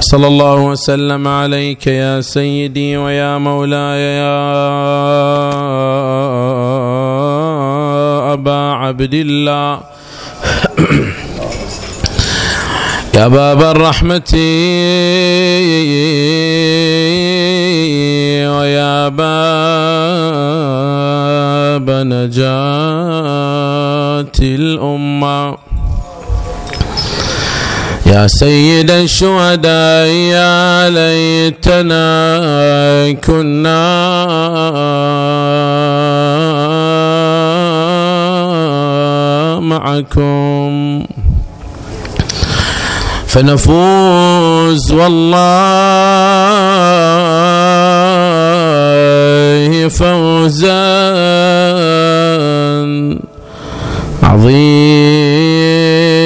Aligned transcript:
صلى 0.00 0.26
الله 0.26 0.54
وسلم 0.54 1.28
عليك 1.28 1.86
يا 1.86 2.20
سيدي 2.20 2.96
ويا 2.96 3.38
مولاي 3.38 4.00
يا 4.00 4.42
أبا 8.32 8.60
عبد 8.72 9.14
الله. 9.14 9.80
يا 13.14 13.28
باب 13.28 13.62
الرحمة. 13.62 14.32
ويا 18.58 19.08
باب 19.08 20.02
نجاة 21.90 22.42
الأمة. 24.40 25.71
يا 28.12 28.26
سيد 28.26 28.90
الشهداء 28.90 30.06
يا 30.06 30.90
ليتنا 30.90 32.02
كنا 33.24 33.82
معكم. 39.60 41.02
فنفوز 43.26 44.92
والله 44.92 45.38
فوزا 49.88 50.82
عظيما 54.22 56.21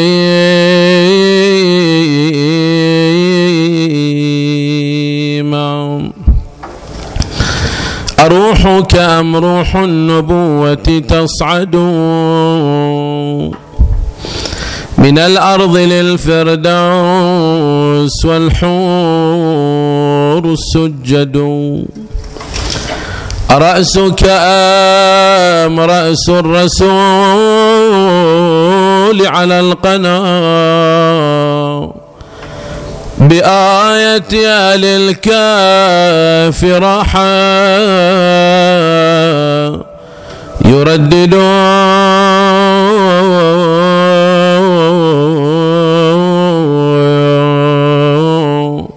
أروحك 8.66 8.94
أم 8.94 9.36
روح 9.36 9.76
النبوة 9.76 10.74
تصعد؟ 11.08 11.76
من 14.98 15.18
الأرض 15.18 15.76
للفردوس 15.76 16.64
والحور 18.24 18.74
السجد. 20.52 21.36
أرأسك 23.50 24.24
أم 24.28 25.80
رأس 25.80 26.28
الرسول 26.28 26.86
على 29.26 29.60
القناة؟ 29.60 30.06
بآية 33.18 34.32
آل 34.32 34.84
الكاف 34.84 36.64
راحة 36.64 37.26
يرددون 47.96 48.88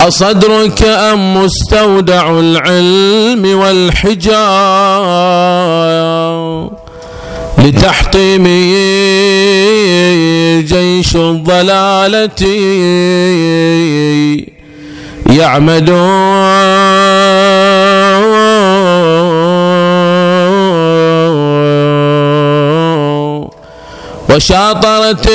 أصدرك 0.00 0.82
أم 0.82 1.36
مستودع 1.36 2.30
العلم 2.30 3.58
والحجاب 3.58 4.32
لتحطيمه 7.58 8.72
جيش 10.62 11.16
الضلالة 11.16 12.42
يعمدون. 15.26 16.42
وشاطرت 24.30 25.28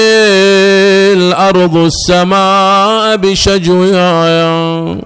الأرض 1.17 1.77
السماء 1.77 3.15
بشجوها 3.15 4.97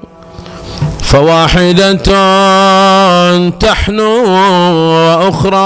فواحدة 1.03 1.95
تحنو 3.49 4.25
وأخرى. 4.93 5.61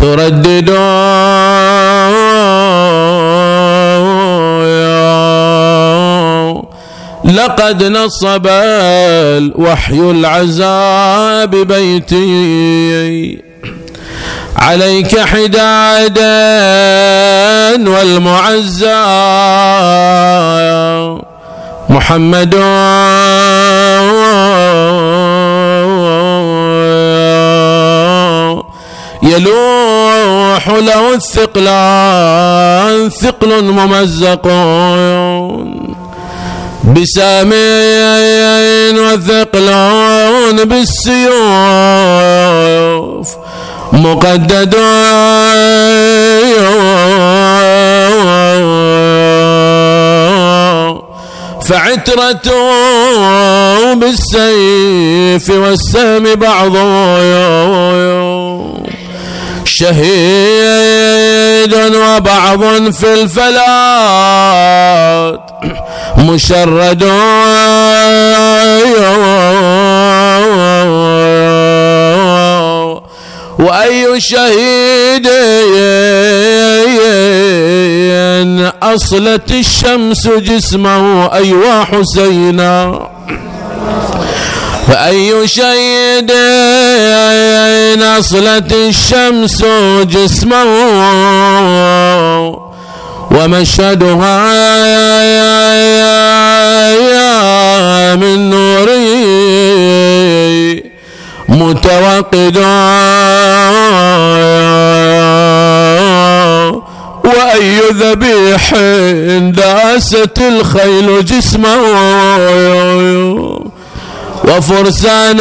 تردد 0.00 0.70
لقد 7.24 7.84
نصب 7.84 8.46
الوحي 8.46 10.00
العذاب 10.00 11.50
بيتي 11.50 13.42
عليك 14.56 15.20
حدادا 15.20 16.30
والمعزى. 17.90 19.00
محمد 21.90 22.54
يلوح 29.40 30.68
له 30.68 31.14
الثقلان 31.14 33.10
ثقل 33.10 33.64
ممزق. 33.64 34.46
بسامين 36.84 38.28
وثقلون 38.98 40.64
بالسيوف 40.64 41.28
مقدد. 43.92 44.74
فعترة 51.62 52.46
بالسيف 53.94 55.50
والسهم 55.50 56.34
بعض 56.34 56.76
شهيد 59.80 61.74
وبعض 61.74 62.90
في 62.90 63.14
الفلات 63.22 64.60
مشرد 66.18 67.02
وأي 73.58 74.20
شهيد 74.20 75.28
أصلت 78.82 79.50
الشمس 79.50 80.28
جسمه 80.28 81.34
أيوا 81.34 81.84
حسينا. 81.84 83.08
فأي 84.90 85.48
شهيد 85.48 86.30
أصلت 88.18 88.72
الشمس 88.72 89.64
جسمه 90.02 90.64
ومشهدها 93.30 94.50
من 98.14 98.50
نوره 98.50 99.06
متوقد 101.48 102.56
وأي 107.24 107.80
ذبيح 107.92 108.74
داست 109.40 110.38
الخيل 110.38 111.24
جسمه 111.24 111.80
وفرسان 114.44 115.36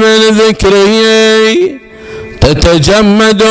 من 0.00 0.20
ذكره 0.38 0.90
تتجمد 2.40 3.42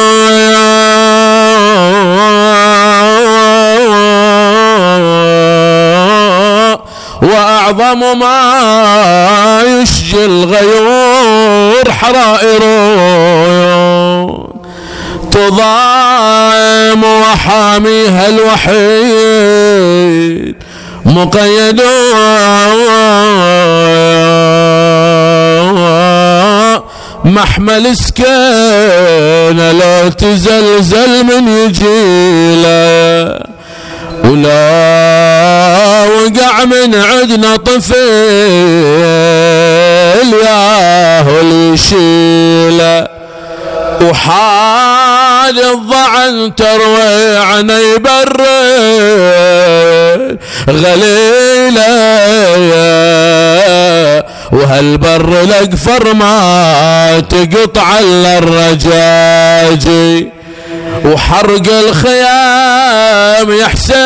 وأعظم 7.22 8.20
ما 8.20 9.62
يشجي 9.82 10.26
الغيور 10.26 11.92
حرائر 11.92 12.60
تضام 15.32 17.04
وحاميها 17.04 18.28
الوحيد 18.30 19.80
مقيد. 21.06 21.82
محمل 27.26 27.96
سكينة 27.98 29.72
لا 29.72 30.10
تزلزل 30.10 31.24
من 31.24 31.48
يجيله 31.48 33.40
ولا 34.24 36.06
وقع 36.06 36.66
من 36.66 36.96
عدنا 36.96 37.56
طفل 37.56 37.96
ياهو 40.44 41.40
يشيله 41.74 43.19
وحال 44.02 45.60
الضعن 45.60 46.56
تروي 46.56 47.38
عن 47.38 47.70
يبرد 47.70 48.40
غليله 50.70 51.90
وهالبر 54.52 55.42
الأقفر 55.42 56.14
ما 56.14 57.24
تقطع 57.30 58.00
إلا 58.00 58.38
الرجاجي 58.38 60.30
وحرق 61.06 61.64
الخيام 61.80 63.52
يا 63.60 63.68
حسين 63.68 64.00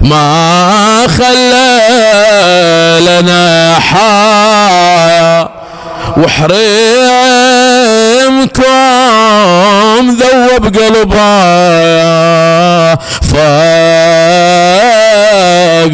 ما 0.00 1.06
خلى 1.18 1.80
لنا 3.00 3.74
حايا 3.78 5.48
وحريمكم 7.96 8.66
ذوب 10.20 10.76
قلبها 10.78 11.36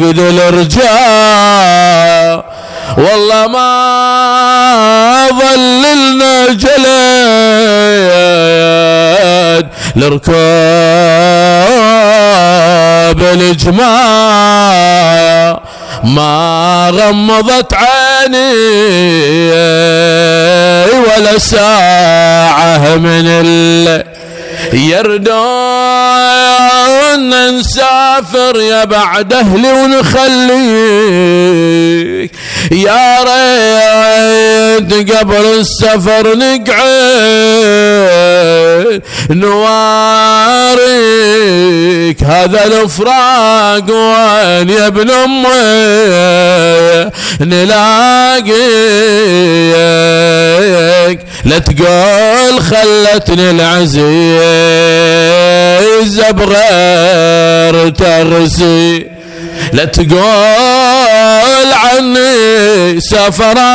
فاقد 0.03 0.19
الارجاء 0.19 0.83
والله 2.97 3.47
ما 3.47 5.27
ظللنا 5.31 6.45
جلد 6.53 6.83
لركاب 9.95 10.33
الجماع 13.33 13.83
ما 16.03 16.89
غمضت 16.93 17.73
عيني 17.73 18.53
ولا 21.03 21.37
ساعة 21.37 22.95
من 22.95 23.27
الليل 23.27 24.03
يردون 24.73 25.33
نسافر 27.59 28.61
يا 28.61 28.83
بعد 28.83 29.33
أهلي 29.33 29.71
ونخليك. 29.73 30.83
يا 32.71 33.17
ريت 33.23 35.11
قبل 35.11 35.45
السفر 35.59 36.37
نقعد 36.37 36.73
نواريك 41.23 42.23
هذا 42.23 42.65
الفراق 42.65 43.83
وين 43.89 44.69
يا 44.69 44.87
ابن 44.87 45.11
أمي؟ 45.11 45.49
نلاقيك. 47.41 48.53
لا 51.45 51.59
تقول 51.59 52.61
خلتني 52.61 53.51
العزيز 53.51 54.01
بغير 56.31 57.89
ترسي 57.89 59.12
لا 59.73 59.85
تقول 59.85 61.73
عني 61.73 62.99
سفرا 62.99 63.73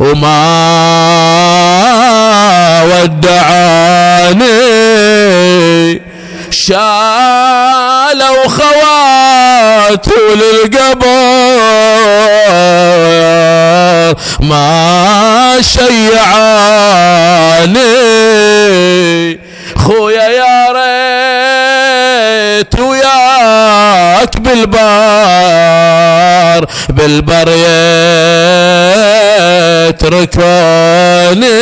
وما 0.00 0.42
ودعاني. 2.82 4.46
شالوا 6.50 8.48
خوات 8.48 10.06
للقبر 10.36 11.06
ما 14.40 15.56
شيعاني. 15.60 16.86
خويا 19.76 20.28
يا 20.28 20.55
وياك 24.26 24.40
بالبار 24.40 24.76
بالبر 26.88 27.48
يتركوني. 29.88 31.56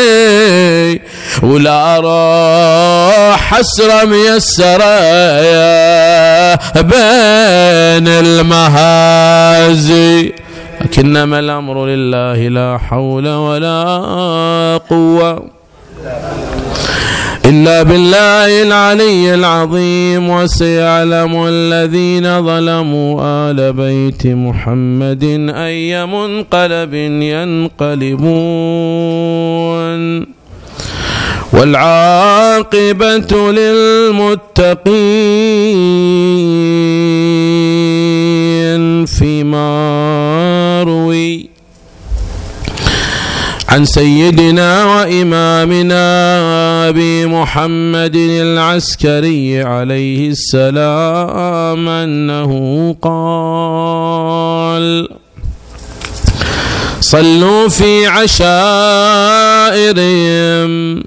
ولا 1.43 1.97
روح 1.97 3.37
حسرة 3.37 4.05
ميسرة 4.05 5.01
بين 6.83 8.09
المهازي. 8.09 10.33
لكنما 10.81 11.39
الأمر 11.39 11.87
لله 11.87 12.49
لا 12.49 12.79
حول 12.79 13.29
ولا 13.29 14.81
قوة. 14.91 15.54
إلا 17.47 17.83
بالله 17.83 18.63
العلي 18.63 19.35
العظيم 19.35 20.31
وسيعلم 20.31 21.45
الذين 21.49 22.43
ظلموا 22.47 23.21
آل 23.51 23.73
بيت 23.73 24.27
محمد 24.27 25.25
أي 25.57 26.07
منقلب 26.07 26.95
ينقلبون 27.75 30.27
والعاقبة 31.53 33.29
للمتقين 37.65 39.07
فيما 39.07 39.94
عن 43.75 43.85
سيدنا 43.85 44.85
وإمامنا 44.85 45.99
أبي 46.89 47.27
محمد 47.27 48.17
العسكري 48.17 49.63
عليه 49.63 50.31
السلام 50.31 51.89
أنه 51.89 52.51
قال 53.03 55.09
صلوا 57.01 57.69
في 57.69 58.07
عشائرهم 59.67 61.03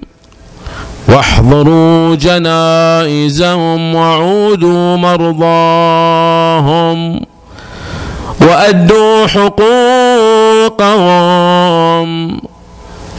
واحضروا 1.08 2.14
جنائزهم 2.14 3.94
وعودوا 3.94 4.96
مرضاهم 4.96 6.48
وأدوا 8.40 9.26
حقوقهم 9.26 9.68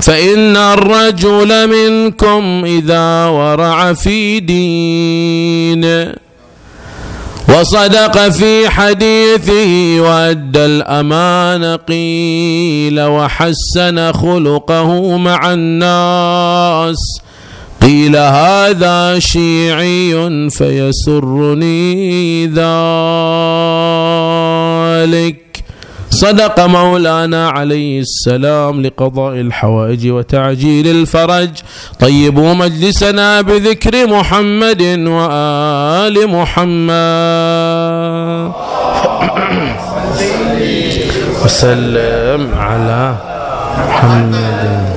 فإن 0.02 0.58
الرجل 0.58 1.68
منكم 1.68 2.66
إذا 2.66 3.26
ورع 3.26 3.94
في 3.94 4.40
دينه 4.40 6.14
وصدق 7.50 8.30
في 8.30 8.70
حديثه 8.70 10.02
وأدى 10.02 10.66
الأمان 10.66 11.78
قيل 11.78 13.02
وحسن 13.02 14.12
خلقه 14.12 15.18
مع 15.18 15.54
الناس 15.54 16.98
قيل 17.82 18.16
هذا 18.16 19.20
شيعي 19.20 20.50
فيسرني 20.50 22.46
ذلك 25.00 25.49
صدق 26.20 26.60
مولانا 26.60 27.50
عليه 27.50 28.00
السلام 28.00 28.82
لقضاء 28.82 29.34
الحوائج 29.34 30.12
وتعجيل 30.12 30.88
الفرج. 30.88 31.50
طيبوا 32.00 32.54
مجلسنا 32.54 33.42
بذكر 33.42 34.08
محمد 34.08 34.82
وآل 35.08 36.28
محمد. 36.28 36.92
وسلم 41.46 42.42
على 42.56 43.16
محمد. 43.90 44.90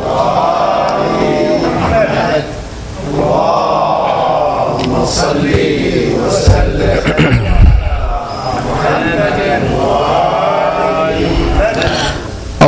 اللهم 3.14 5.04
صل 5.04 5.46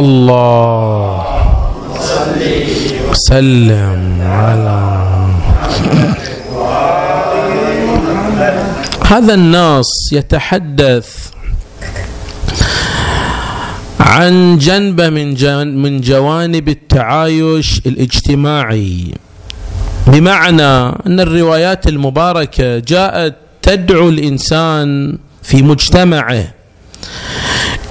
الله. 0.05 1.25
سلم 3.29 4.19
على 4.21 4.81
هذا 9.07 9.35
النص 9.35 10.13
يتحدث 10.13 11.09
عن 14.01 14.59
جنبه 14.59 15.09
من 15.09 15.29
من 15.83 16.01
جوانب 16.01 16.69
التعايش 16.69 17.81
الاجتماعي. 17.87 19.15
بمعنى 20.07 20.73
أن 21.07 21.21
الروايات 21.21 21.87
المباركة 21.89 22.79
جاءت 22.79 23.35
تدعو 23.63 24.09
الإنسان 24.09 25.19
في 25.43 25.63
مجتمعه. 25.63 26.45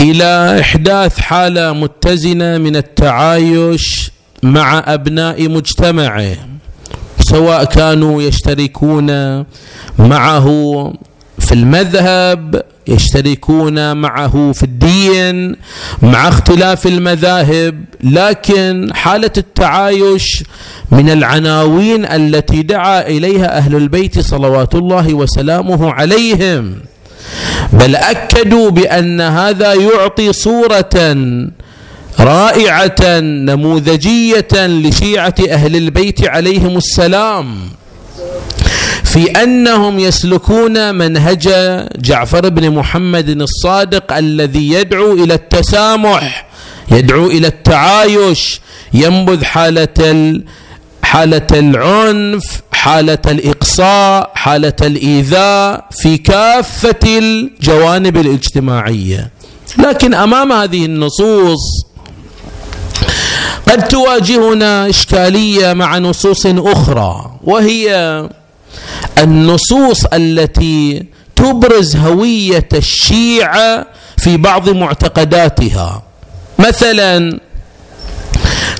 إلى 0.03 0.59
إحداث 0.59 1.19
حالة 1.19 1.73
متزنة 1.73 2.57
من 2.57 2.75
التعايش 2.75 4.11
مع 4.43 4.83
أبناء 4.87 5.49
مجتمعه 5.49 6.35
سواء 7.19 7.63
كانوا 7.63 8.21
يشتركون 8.21 9.37
معه 9.99 10.47
في 11.39 11.51
المذهب 11.53 12.63
يشتركون 12.87 13.97
معه 13.97 14.51
في 14.51 14.63
الدين 14.63 15.55
مع 16.01 16.27
اختلاف 16.27 16.87
المذاهب 16.87 17.83
لكن 18.03 18.89
حالة 18.93 19.31
التعايش 19.37 20.43
من 20.91 21.09
العناوين 21.09 22.05
التي 22.05 22.61
دعا 22.61 23.01
إليها 23.01 23.57
أهل 23.57 23.75
البيت 23.75 24.19
صلوات 24.19 24.75
الله 24.75 25.13
وسلامه 25.13 25.91
عليهم. 25.91 26.75
بل 27.73 27.95
أكدوا 27.95 28.69
بأن 28.69 29.21
هذا 29.21 29.73
يعطي 29.73 30.33
صورة 30.33 31.15
رائعة 32.19 33.19
نموذجية 33.19 34.47
لشيعة 34.53 35.35
أهل 35.49 35.75
البيت 35.75 36.27
عليهم 36.27 36.77
السلام 36.77 37.55
في 39.03 39.31
أنهم 39.43 39.99
يسلكون 39.99 40.95
منهج 40.95 41.49
جعفر 41.97 42.49
بن 42.49 42.69
محمد 42.69 43.29
الصادق 43.29 44.13
الذي 44.17 44.69
يدعو 44.73 45.13
إلى 45.13 45.33
التسامح 45.33 46.45
يدعو 46.91 47.27
إلى 47.27 47.47
التعايش 47.47 48.61
ينبذ 48.93 49.43
حالة 49.43 50.39
حالة 51.13 51.47
العنف 51.51 52.61
حالة 52.71 53.17
الإقصاء 53.25 54.31
حالة 54.35 54.73
الإيذاء 54.81 55.85
في 55.91 56.17
كافة 56.17 56.99
الجوانب 57.05 58.17
الاجتماعية. 58.17 59.31
لكن 59.77 60.13
أمام 60.13 60.51
هذه 60.51 60.85
النصوص 60.85 61.59
قد 63.69 63.87
تواجهنا 63.87 64.89
إشكالية 64.89 65.73
مع 65.73 65.97
نصوص 65.97 66.45
أخرى 66.45 67.31
وهي 67.43 67.89
النصوص 69.19 70.05
التي 70.13 71.05
تبرز 71.35 71.95
هوية 71.95 72.69
الشيعة 72.73 73.85
في 74.17 74.37
بعض 74.37 74.69
معتقداتها. 74.69 76.03
مثلا 76.59 77.39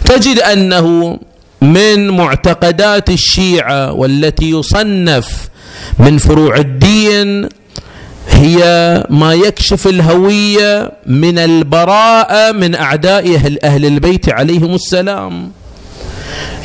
تجد 0.06 0.40
أنه 0.40 1.18
من 1.64 2.10
معتقدات 2.10 3.10
الشيعة 3.10 3.92
والتي 3.94 4.50
يصنف 4.50 5.50
من 6.00 6.18
فروع 6.18 6.56
الدين 6.56 7.50
هي 8.30 9.04
ما 9.10 9.34
يكشف 9.34 9.88
الهوية 9.88 10.92
من 11.06 11.40
البراءة 11.40 12.52
من 12.52 12.76
أعداء 12.76 13.36
أهل 13.64 13.86
البيت 13.86 14.30
عليهم 14.30 14.76
السلام. 14.76 15.52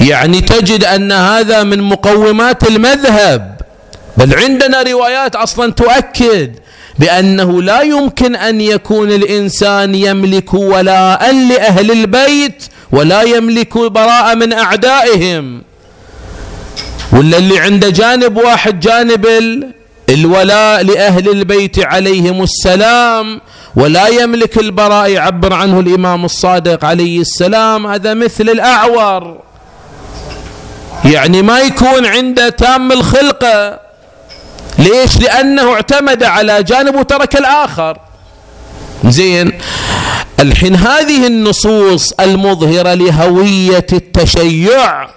يعني 0.00 0.40
تجد 0.40 0.84
أن 0.84 1.12
هذا 1.12 1.62
من 1.62 1.82
مقومات 1.82 2.68
المذهب. 2.68 3.60
بل 4.16 4.34
عندنا 4.34 4.82
روايات 4.82 5.36
أصلا 5.36 5.72
تؤكد 5.72 6.52
بأنه 6.98 7.62
لا 7.62 7.82
يمكن 7.82 8.36
أن 8.36 8.60
يكون 8.60 9.12
الإنسان 9.12 9.94
يملك 9.94 10.54
ولاء 10.54 11.34
لأهل 11.34 11.90
البيت 11.90 12.64
ولا 12.92 13.22
يملك 13.22 13.78
براءه 13.78 14.34
من 14.34 14.52
أعدائهم. 14.52 15.62
ولا 17.12 17.38
اللي 17.38 17.58
عنده 17.58 17.90
جانب 17.90 18.36
واحد 18.36 18.80
جانب 18.80 19.26
الولاء 20.08 20.82
لأهل 20.82 21.28
البيت 21.28 21.78
عليهم 21.78 22.42
السلام 22.42 23.40
ولا 23.76 24.08
يملك 24.08 24.58
البراء 24.58 25.10
يعبر 25.10 25.52
عنه 25.52 25.80
الإمام 25.80 26.24
الصادق 26.24 26.84
عليه 26.84 27.20
السلام. 27.20 27.86
هذا 27.86 28.14
مثل 28.14 28.48
الأعور. 28.48 29.40
يعني 31.04 31.42
ما 31.42 31.60
يكون 31.60 32.06
عنده 32.06 32.48
تام 32.48 32.92
الخلقة. 32.92 33.88
ليش؟ 34.78 35.16
لأنه 35.20 35.73
اعتمد 35.73 36.23
على 36.23 36.62
جانب 36.62 36.94
وترك 36.94 37.37
الآخر. 37.37 37.99
زين. 39.04 39.52
الحين 40.40 40.76
هذه 40.76 41.26
النصوص 41.26 42.12
المظهرة 42.20 42.94
لهوية 42.94 43.87
التشيع. 43.92 45.08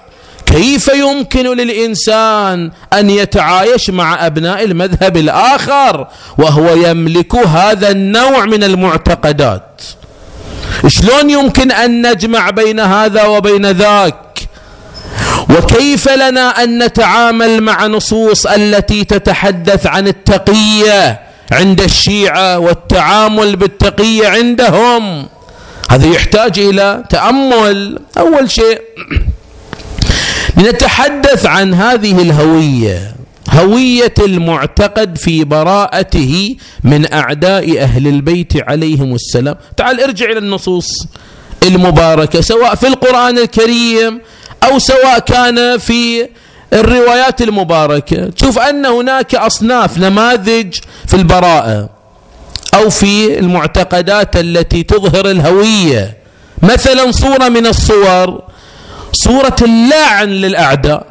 كيف 0.46 0.88
يمكن 0.88 1.46
للإنسان 1.46 2.72
أن 2.94 3.10
يتعايش 3.10 3.90
مع 3.90 4.26
أبناء 4.26 4.64
المذهب 4.64 5.18
الآخر 5.18 6.08
وهو 6.38 6.74
يملك 6.76 7.36
هذا 7.36 7.90
النوع 7.92 8.46
من 8.46 8.64
المعتقدات؟ 8.64 9.82
شلون 10.88 11.30
يمكن 11.30 11.72
أن 11.72 12.12
نجمع 12.12 12.50
بين 12.50 12.80
هذا 12.80 13.24
وبين 13.24 13.72
ذاك؟ 13.72 14.16
وكيف 15.58 16.10
لنا 16.10 16.64
أن 16.64 16.84
نتعامل 16.84 17.62
مع 17.64 17.88
نصوص 17.88 18.46
التي 18.46 19.04
تتحدث 19.04 19.88
عن 19.88 20.08
التقية 20.08 21.20
عند 21.52 21.82
الشيعة 21.82 22.60
والتعامل 22.60 23.56
بالتقية 23.56 24.28
عندهم؟ 24.28 25.28
هذا 25.90 26.08
يحتاج 26.08 26.60
إلى 26.60 27.04
تأمل. 27.10 28.00
أول 28.18 28.52
شيء 28.52 28.82
لنتحدث 30.58 31.46
عن 31.46 31.74
هذه 31.74 32.22
الهوية 32.22 33.16
هوية 33.50 34.14
المعتقد 34.20 35.18
في 35.18 35.44
براءته 35.44 36.56
من 36.84 37.14
أعداء 37.14 37.82
أهل 37.82 38.08
البيت 38.08 38.70
عليهم 38.70 39.16
السلام. 39.16 39.56
تعال 39.78 40.04
ارجع 40.04 40.26
إلى 40.26 40.40
النصوص 40.40 41.08
المباركة 41.64 42.42
سواء 42.42 42.76
في 42.76 42.88
القرآن 42.88 43.38
الكريم 43.38 44.22
أو 44.64 44.80
سواء 44.80 45.20
كان 45.20 45.78
في 45.78 46.28
الروايات 46.74 47.42
المباركة. 47.42 48.30
تشوف 48.30 48.60
أن 48.60 48.86
هناك 48.86 49.36
أصناف 49.36 49.98
نماذج 49.98 50.76
في 51.08 51.14
البراءة 51.14 51.90
أو 52.74 52.90
في 52.90 53.40
المعتقدات 53.40 54.36
التي 54.36 54.84
تظهر 54.84 55.32
الهوية. 55.32 56.18
مثلا 56.62 57.12
صورة 57.12 57.50
من 57.50 57.68
الصور 57.68 58.42
صورة 59.14 59.56
اللعن 59.62 60.30
للأعداء. 60.30 61.06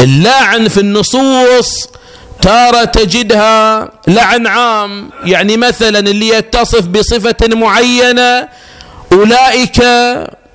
اللعن 0.00 0.68
في 0.68 0.80
النصوص 0.80 1.88
تارة 2.42 2.84
تجدها 2.84 3.88
لعن 4.08 4.46
عام. 4.46 5.10
يعني 5.24 5.56
مثلا 5.56 5.98
اللي 5.98 6.28
يتصف 6.28 6.86
بصفة 6.86 7.36
معينة 7.48 8.48
أولئك 9.12 9.82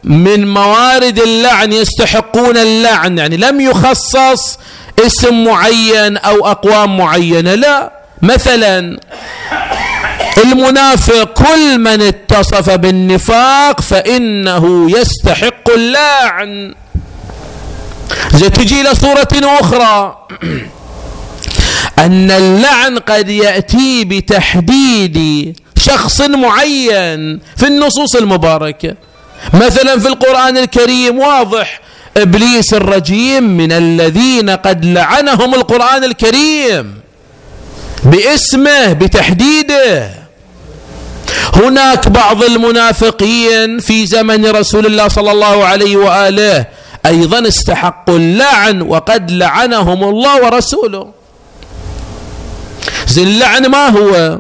من 0.06 0.54
موارد 0.54 1.20
اللعن 1.20 1.74
يستحقون 1.74 2.58
اللعن 2.58 3.18
يعني 3.18 3.38
لم 3.38 3.62
يخصص 3.62 4.60
اسم 5.06 5.44
معين 5.44 6.18
أو 6.18 6.48
أقوام 6.48 6.98
معينة 6.98 7.56
لا. 7.56 7.92
مثلا 8.22 9.00
المنافق 10.38 11.24
كل 11.24 11.80
من 11.80 12.02
اتصف 12.02 12.70
بالنفاق 12.70 13.82
فإنه 13.82 14.92
يستحق 15.00 15.70
اللعن. 15.76 16.76
تجي 18.32 18.82
إلى 18.82 18.96
صورة 18.96 19.28
أخرى. 19.34 20.18
أن 22.06 22.32
اللعن 22.32 23.00
قد 23.00 23.30
يأتي 23.30 24.06
بتحديد 24.06 25.56
شخص 25.78 26.22
معين 26.22 27.40
في 27.58 27.68
النصوص 27.68 28.16
المباركة. 28.16 28.96
مثلا 29.54 30.00
في 30.00 30.08
القرآن 30.08 30.58
الكريم 30.58 31.20
واضح 31.20 31.82
إبليس 32.18 32.74
الرجيم 32.74 33.44
من 33.44 33.72
الذين 33.72 34.50
قد 34.50 34.86
لعنهم 34.86 35.54
القرآن 35.56 36.04
الكريم 36.04 36.94
باسمه 38.04 38.94
بتحديده. 38.94 40.10
هناك 41.54 42.10
بعض 42.10 42.44
المنافقين 42.44 43.80
في 43.80 44.06
زمن 44.06 44.46
رسول 44.46 44.86
الله 44.86 45.08
صلى 45.08 45.32
الله 45.32 45.66
عليه 45.66 45.98
وآله 45.98 46.66
أيضا 47.06 47.48
استحقوا 47.48 48.18
اللعن 48.18 48.82
وقد 48.82 49.32
لعنهم 49.32 50.04
الله 50.04 50.44
ورسوله. 50.46 51.12
زي 53.08 53.24
اللعن 53.24 53.66
ما 53.68 53.90
هو؟ 53.90 54.40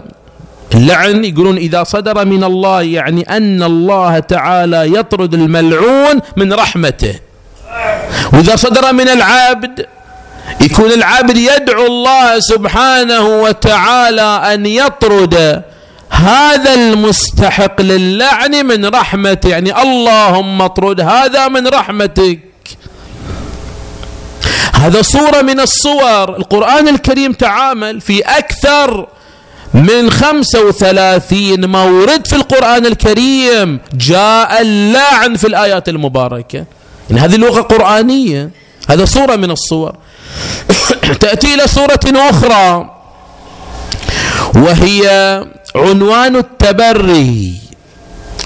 اللعن 0.74 1.26
يقولون 1.26 1.58
إذا 1.58 1.84
صدر 1.84 2.26
من 2.26 2.44
الله 2.44 2.82
يعني 2.82 3.22
أن 3.22 3.64
الله 3.64 4.20
تعالى 4.20 4.94
يطرد 4.96 5.34
الملعون 5.34 6.22
من 6.38 6.54
رحمته. 6.54 7.16
وإذا 8.34 8.56
صدر 8.56 8.94
من 8.94 9.08
العبد 9.08 9.86
يكون 10.62 10.92
العبد 10.92 11.38
يدعو 11.38 11.86
الله 11.86 12.40
سبحانه 12.40 13.26
وتعالى 13.42 14.54
أن 14.54 14.66
يطرد 14.66 15.64
هذا 16.10 16.74
المستحق 16.74 17.82
للعن 17.82 18.66
من 18.66 18.86
رحمته 18.86 19.50
يعني 19.50 19.82
اللهم 19.82 20.62
اطرد 20.62 21.02
هذا 21.02 21.48
من 21.48 21.68
رحمتك. 21.68 22.40
هذا 24.74 25.02
صورة 25.02 25.42
من 25.42 25.60
الصور. 25.60 26.38
القرآن 26.38 26.88
الكريم 26.88 27.34
تعامل 27.34 28.02
في 28.02 28.22
أكثر 28.22 29.08
من 29.76 30.12
خمسة 30.12 30.66
وثلاثين 30.66 31.66
مورد 31.66 32.28
في 32.28 32.36
القرآن 32.36 32.86
الكريم 32.86 33.80
جاء 33.94 34.62
اللعن 34.62 35.36
في 35.36 35.48
الآيات 35.48 35.90
المباركة. 35.90 36.66
يعني 37.10 37.22
هذه 37.22 37.36
لغة 37.36 37.62
قرآنية. 37.62 38.50
هذا 38.90 39.06
صورة 39.06 39.36
من 39.36 39.52
الصور. 39.52 39.96
تأتي 41.22 41.54
إلى 41.54 41.68
صورة 41.68 42.00
أخرى. 42.06 42.90
وهي 44.56 45.44
عنوان 45.76 46.36
التبري. 46.36 47.54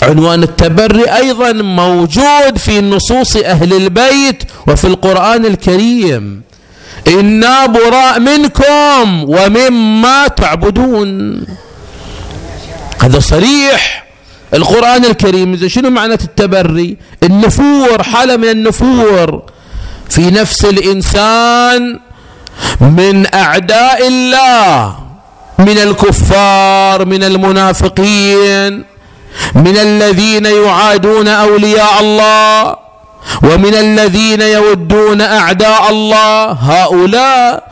عنوان 0.01 0.43
التبري 0.43 1.03
أيضا 1.03 1.51
موجود 1.51 2.57
في 2.57 2.81
نصوص 2.81 3.35
أهل 3.35 3.73
البيت 3.73 4.43
وفي 4.67 4.87
القرآن 4.87 5.45
الكريم. 5.45 6.48
إنا 7.07 7.65
براء 7.65 8.19
منكم 8.19 9.23
ومما 9.29 10.27
تعبدون. 10.27 11.43
هذا 13.01 13.19
صريح. 13.19 14.05
القرآن 14.53 15.05
الكريم 15.05 15.67
شنو 15.67 15.89
معنى 15.89 16.13
التبري؟ 16.13 16.97
النفور 17.23 18.03
حالة 18.03 18.37
من 18.37 18.49
النفور. 18.49 19.43
في 20.09 20.31
نفس 20.31 20.65
الإنسان 20.65 21.99
من 22.81 23.35
أعداء 23.35 24.07
الله 24.07 24.95
من 25.59 25.77
الكفار 25.77 27.05
من 27.05 27.23
المنافقين 27.23 28.83
من 29.55 29.77
الذين 29.77 30.45
يعادون 30.45 31.27
أولياء 31.27 31.99
الله. 31.99 32.88
ومن 33.43 33.73
الذين 33.75 34.41
يودون 34.41 35.21
أعداء 35.21 35.89
الله 35.89 36.51
هؤلاء 36.51 37.63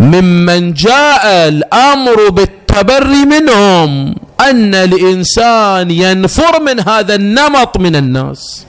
ممن 0.00 0.72
جاء 0.74 1.48
الأمر 1.48 2.28
بالتبري 2.28 3.24
منهم 3.24 4.14
أن 4.40 4.74
الإنسان 4.74 5.90
ينفر 5.90 6.60
من 6.62 6.80
هذا 6.88 7.14
النمط 7.14 7.76
من 7.78 7.96
الناس. 7.96 8.64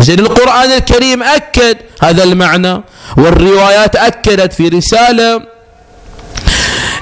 زين 0.00 0.18
القرآن 0.18 0.70
الكريم 0.72 1.22
أكد 1.22 1.76
هذا 2.02 2.24
المعنى 2.24 2.82
والروايات 3.16 3.96
أكدت 3.96 4.52
في 4.52 4.68
رسالة 4.68 5.40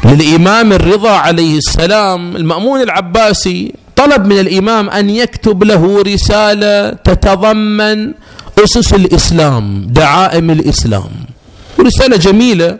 للإمام 0.04 0.72
الرضا 0.72 1.10
عليه 1.10 1.58
السلام 1.58 2.36
المأمون 2.36 2.80
العباسي 2.80 3.74
طلب 3.96 4.26
من 4.26 4.38
الإمام 4.38 4.90
أن 4.90 5.10
يكتب 5.10 5.64
له 5.64 6.02
رسالة 6.02 6.90
تتضمن 6.90 8.12
أسس 8.58 8.94
الإسلام 8.94 9.86
دعائم 9.88 10.50
الإسلام. 10.50 11.10
رسالة 11.80 12.16
جميلة. 12.16 12.78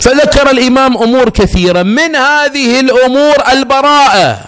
فذكر 0.00 0.50
الإمام 0.50 0.96
أمور 0.96 1.28
كثيرة. 1.28 1.82
من 1.82 2.16
هذه 2.16 2.80
الأمور 2.80 3.34
البراءة 3.52 4.38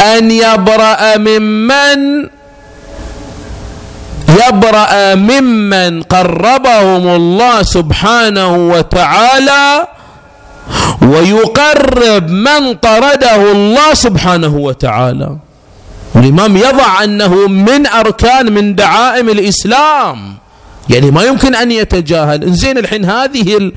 أن 0.00 0.30
يبرأ 0.30 1.16
ممن 1.16 2.28
يبرأ 4.48 5.14
ممن 5.14 6.02
قربهم 6.02 7.08
الله 7.08 7.62
سبحانه 7.62 8.56
وتعالى 8.68 9.86
ويقرب 11.02 12.30
من 12.30 12.74
طرده 12.74 13.52
الله 13.52 13.94
سبحانه 13.94 14.56
وتعالى. 14.56 15.36
الإمام 16.16 16.56
يضع 16.56 17.04
أنه 17.04 17.48
من 17.48 17.86
أركان 17.86 18.52
من 18.52 18.74
دعائم 18.74 19.28
الإسلام. 19.28 20.34
يعني 20.90 21.10
ما 21.10 21.22
يمكن 21.22 21.54
أن 21.54 21.72
يتجاهل. 21.72 22.44
إنزين 22.44 22.78
الحين 22.78 23.04
هذه 23.04 23.72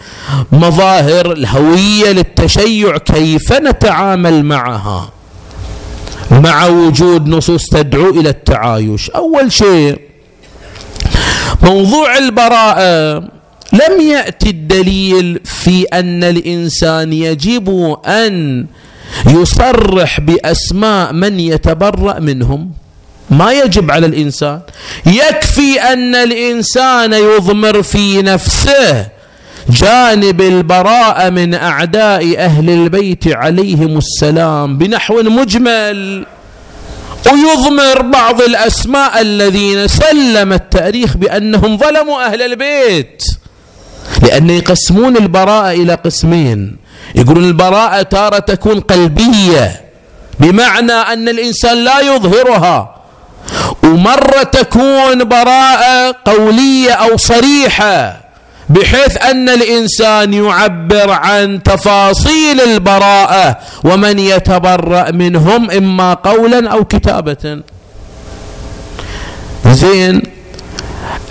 المظاهر 0.54 1.32
الهوية 1.32 2.12
للتشيع 2.12 2.98
كيف 2.98 3.54
نتعامل 3.54 4.46
معها؟ 4.46 5.10
مع 6.32 6.66
وجود 6.66 7.28
نصوص 7.28 7.66
تدعو 7.66 8.10
إلى 8.10 8.30
التعايش. 8.30 9.10
أول 9.10 9.52
شيء 9.52 10.00
موضوع 11.64 12.18
البراءة. 12.18 13.24
لم 13.74 14.02
يأتي 14.02 14.50
الدليل 14.50 15.40
في 15.46 15.84
أن 15.84 16.24
الإنسان 16.24 17.14
يجب 17.14 17.98
أن 18.08 18.66
يصرح 19.28 20.20
بأسماء 20.20 21.14
من 21.14 21.40
يتبرأ 21.40 22.20
منهم. 22.20 22.72
ما 23.30 23.52
يجب 23.52 23.92
على 23.92 24.06
الإنسان. 24.06 24.60
يكفي 25.06 25.82
أن 25.82 26.16
الإنسان 26.16 27.14
يضمر 27.14 27.84
في 27.84 28.22
نفسه 28.22 29.08
جانب 29.70 30.42
البراءة 30.42 31.30
من 31.30 31.54
أعداء 31.54 32.38
أهل 32.38 32.70
البيت 32.70 33.28
عليهم 33.28 33.98
السلام 33.98 34.78
بنحو 34.78 35.22
مجمل. 35.22 36.26
ويضمر 37.32 38.02
بعض 38.02 38.42
الأسماء 38.42 39.22
الذين 39.22 39.88
سلم 39.88 40.54
التاريخ 40.54 41.18
بأنهم 41.18 41.78
ظلموا 41.78 42.26
أهل 42.26 42.42
البيت. 42.42 43.24
لأن 44.24 44.50
يقسمون 44.50 45.18
البراءة 45.18 45.72
إلى 45.72 45.94
قسمين. 45.94 46.89
يقولون 47.16 47.44
البراءة 47.44 48.02
تارة 48.02 48.40
تكون 48.40 48.80
قلبية 48.80 49.82
بمعنى 50.40 50.92
أن 50.94 51.30
الإنسان 51.30 51.84
لا 51.84 52.00
يظهرها. 52.00 52.96
ومرة 53.84 54.44
تكون 54.44 55.24
براءة 55.24 56.16
قولية 56.26 56.92
أو 56.92 57.18
صريحة 57.18 58.22
بحيث 58.70 59.18
أن 59.18 59.50
الإنسان 59.50 60.34
يعبر 60.34 61.12
عن 61.12 61.64
تفاصيل 61.64 62.62
البراءة 62.62 63.58
ومن 63.84 64.20
يتبرأ 64.20 65.12
منهم 65.12 65.72
إما 65.72 66.14
قولا 66.14 66.70
أو 66.72 66.86
كتابة. 66.86 67.62
زين 69.66 70.22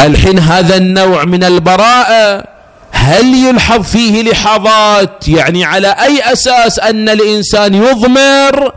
الحين 0.00 0.38
هذا 0.38 0.76
النوع 0.76 1.24
من 1.24 1.44
البراءة 1.44 2.44
هل 2.92 3.34
يلحظ 3.34 3.82
فيه 3.82 4.22
لحظات؟ 4.22 5.28
يعني 5.28 5.64
على 5.64 5.88
أي 5.88 6.32
أساس 6.32 6.78
أن 6.78 7.08
الإنسان 7.08 7.74
يضمر 7.74 8.72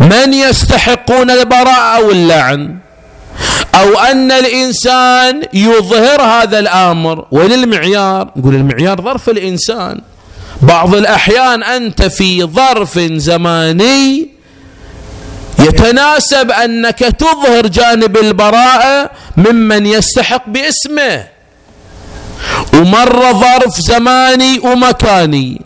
من 0.00 0.34
يستحقون 0.34 1.30
البراءة 1.30 1.96
أو 1.96 2.10
اللعن؟ 2.10 2.78
أو 3.74 3.98
أن 3.98 4.32
الإنسان 4.32 5.42
يظهر 5.52 6.22
هذا 6.22 6.58
الأمر؟ 6.58 7.26
وين 7.30 7.52
المعيار 7.52 8.30
نقول 8.36 8.54
المعيار 8.54 9.02
ظرف 9.02 9.28
الإنسان. 9.28 10.00
بعض 10.62 10.94
الأحيان 10.94 11.62
أنت 11.62 12.02
في 12.02 12.44
ظرف 12.44 12.98
زماني 12.98 14.28
يتناسب 15.58 16.50
أنك 16.50 16.98
تظهر 16.98 17.66
جانب 17.66 18.16
البراءة 18.16 19.10
ممن 19.36 19.86
يستحق 19.86 20.48
باسمه. 20.48 21.37
ومر 22.74 23.32
ظرف 23.32 23.80
زماني 23.80 24.58
ومكاني. 24.58 25.60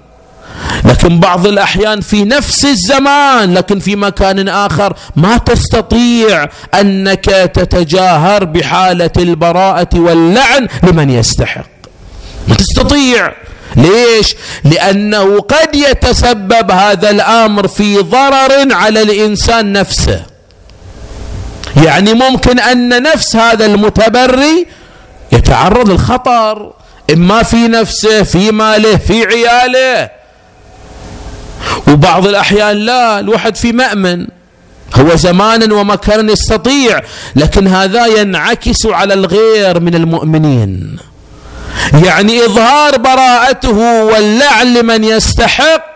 لكن 0.84 1.20
بعض 1.20 1.46
الأحيان 1.46 2.00
في 2.00 2.24
نفس 2.24 2.64
الزمان 2.64 3.54
لكن 3.54 3.78
في 3.78 3.96
مكان 3.96 4.48
آخر 4.48 4.96
ما 5.16 5.36
تستطيع 5.36 6.48
أنك 6.74 7.24
تتجاهر 7.54 8.44
بحالة 8.44 9.10
البراءة 9.16 9.88
واللعن 9.94 10.68
لمن 10.82 11.10
يستحق. 11.10 11.66
ما 12.48 12.54
تستطيع. 12.54 13.32
ليش؟ 13.76 14.34
لأنه 14.64 15.40
قد 15.40 15.74
يتسبب 15.74 16.70
هذا 16.70 17.10
الأمر 17.10 17.68
في 17.68 17.96
ضرر 17.98 18.74
على 18.74 19.02
الإنسان 19.02 19.72
نفسه. 19.72 20.22
يعني 21.84 22.12
ممكن 22.14 22.60
أن 22.60 23.02
نفس 23.02 23.36
هذا 23.36 23.66
المتبري 23.66 24.66
يتعرض 25.32 25.90
للخطر. 25.90 26.72
إما 27.12 27.42
في 27.42 27.68
نفسه 27.68 28.22
في 28.22 28.50
ماله 28.50 28.96
في 28.96 29.24
عياله. 29.24 30.10
وبعض 31.88 32.26
الأحيان 32.26 32.76
لا 32.76 33.20
الواحد 33.20 33.56
في 33.56 33.72
مأمن. 33.72 34.26
هو 34.94 35.14
زمانا 35.14 35.74
ومكانا 35.74 36.32
يستطيع 36.32 37.00
لكن 37.36 37.66
هذا 37.66 38.06
ينعكس 38.06 38.86
على 38.86 39.14
الغير 39.14 39.80
من 39.80 39.94
المؤمنين. 39.94 40.96
يعني 42.04 42.44
إظهار 42.44 42.98
براءته 42.98 44.04
واللعن 44.04 44.74
لمن 44.74 45.04
يستحق 45.04 45.92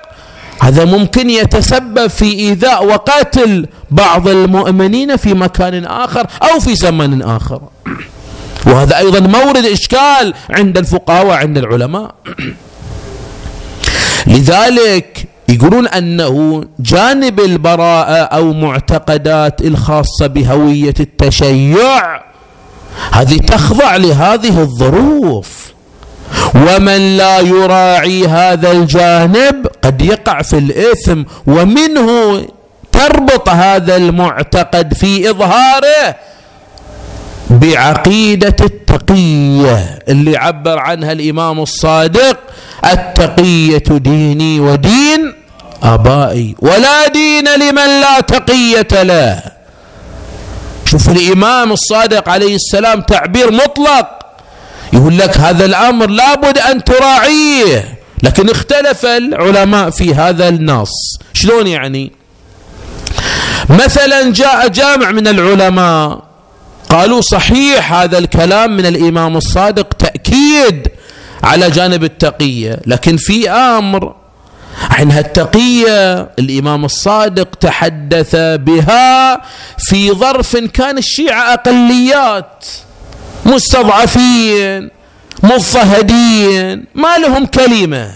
هذا 0.60 0.84
ممكن 0.84 1.30
يتسبب 1.30 2.06
في 2.06 2.24
إيذاء 2.24 2.86
وقتل 2.86 3.66
بعض 3.90 4.28
المؤمنين 4.28 5.16
في 5.16 5.34
مكان 5.34 5.84
آخر 5.84 6.26
أو 6.42 6.60
في 6.60 6.74
زمن 6.74 7.22
آخر. 7.22 7.60
وهذا 8.66 8.98
أيضا 8.98 9.20
مورد 9.20 9.64
إشكال 9.66 10.34
عند 10.50 10.78
الفقهاء 10.78 11.26
وعند 11.26 11.58
العلماء. 11.58 12.14
لذلك 14.26 15.28
يقولون 15.48 15.88
أنه 15.88 16.64
جانب 16.78 17.40
البراءة 17.40 18.12
أو 18.12 18.52
معتقدات 18.52 19.60
الخاصة 19.60 20.26
بهوية 20.26 20.94
التشيع 21.00 22.20
هذه 23.12 23.36
تخضع 23.36 23.96
لهذه 23.96 24.60
الظروف. 24.60 25.72
ومن 26.54 27.16
لا 27.16 27.40
يراعي 27.40 28.26
هذا 28.26 28.72
الجانب 28.72 29.66
قد 29.82 30.02
يقع 30.02 30.42
في 30.42 30.58
الإثم 30.58 31.22
ومنه 31.46 32.42
تربط 32.92 33.48
هذا 33.48 33.96
المعتقد 33.96 34.94
في 34.94 35.30
إظهاره. 35.30 36.16
بعقيدة 37.50 38.56
التقية 38.60 39.98
اللي 40.08 40.36
عبر 40.36 40.78
عنها 40.78 41.12
الإمام 41.12 41.60
الصادق 41.60 42.38
التقية 42.84 43.84
ديني 43.88 44.60
ودين 44.60 45.34
آبائي. 45.82 46.54
ولا 46.58 47.08
دين 47.08 47.44
لمن 47.54 48.00
لا 48.00 48.20
تقية 48.20 49.02
له. 49.02 49.42
شوف 50.84 51.08
الإمام 51.08 51.72
الصادق 51.72 52.28
عليه 52.28 52.54
السلام 52.54 53.00
تعبير 53.00 53.50
مطلق. 53.52 54.08
يقول 54.92 55.18
لك 55.18 55.36
هذا 55.36 55.64
الأمر 55.64 56.06
لابد 56.06 56.58
أن 56.58 56.84
تراعيه. 56.84 57.98
لكن 58.22 58.50
اختلف 58.50 59.06
العلماء 59.06 59.90
في 59.90 60.14
هذا 60.14 60.48
النص. 60.48 61.18
شلون 61.32 61.66
يعني؟ 61.66 62.12
مثلا 63.68 64.32
جاء 64.32 64.68
جامع 64.68 65.10
من 65.10 65.28
العلماء 65.28 66.25
قالوا 66.88 67.20
صحيح 67.20 67.92
هذا 67.92 68.18
الكلام 68.18 68.76
من 68.76 68.86
الإمام 68.86 69.36
الصادق 69.36 69.94
تأكيد 69.94 70.88
على 71.42 71.70
جانب 71.70 72.04
التقية 72.04 72.80
لكن 72.86 73.16
في 73.16 73.50
أمر 73.50 74.14
عنها 74.90 75.20
التقية. 75.20 76.30
الإمام 76.38 76.84
الصادق 76.84 77.54
تحدث 77.54 78.36
بها 78.36 79.40
في 79.78 80.12
ظرف 80.12 80.56
كان 80.56 80.98
الشيعة 80.98 81.54
أقليات 81.54 82.64
مستضعفين 83.46 84.90
مضطهدين 85.42 86.84
ما 86.94 87.18
لهم 87.18 87.46
كلمة. 87.46 88.10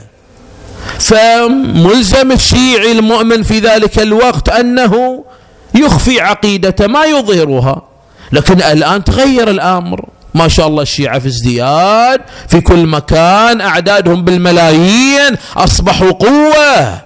فملزم 0.98 2.32
الشيعي 2.32 2.92
المؤمن 2.92 3.42
في 3.42 3.58
ذلك 3.58 3.98
الوقت 3.98 4.48
أنه 4.48 5.24
يخفي 5.74 6.20
عقيدته 6.20 6.86
ما 6.86 7.04
يظهرها. 7.04 7.89
لكن 8.32 8.62
الآن 8.62 9.04
تغير 9.04 9.50
الأمر. 9.50 10.04
ما 10.34 10.48
شاء 10.48 10.66
الله 10.66 10.82
الشيعة 10.82 11.18
في 11.18 11.28
ازدياد 11.28 12.20
في 12.48 12.60
كل 12.60 12.86
مكان 12.86 13.60
أعدادهم 13.60 14.24
بالملايين 14.24 15.36
أصبحوا 15.56 16.10
قوة. 16.10 16.98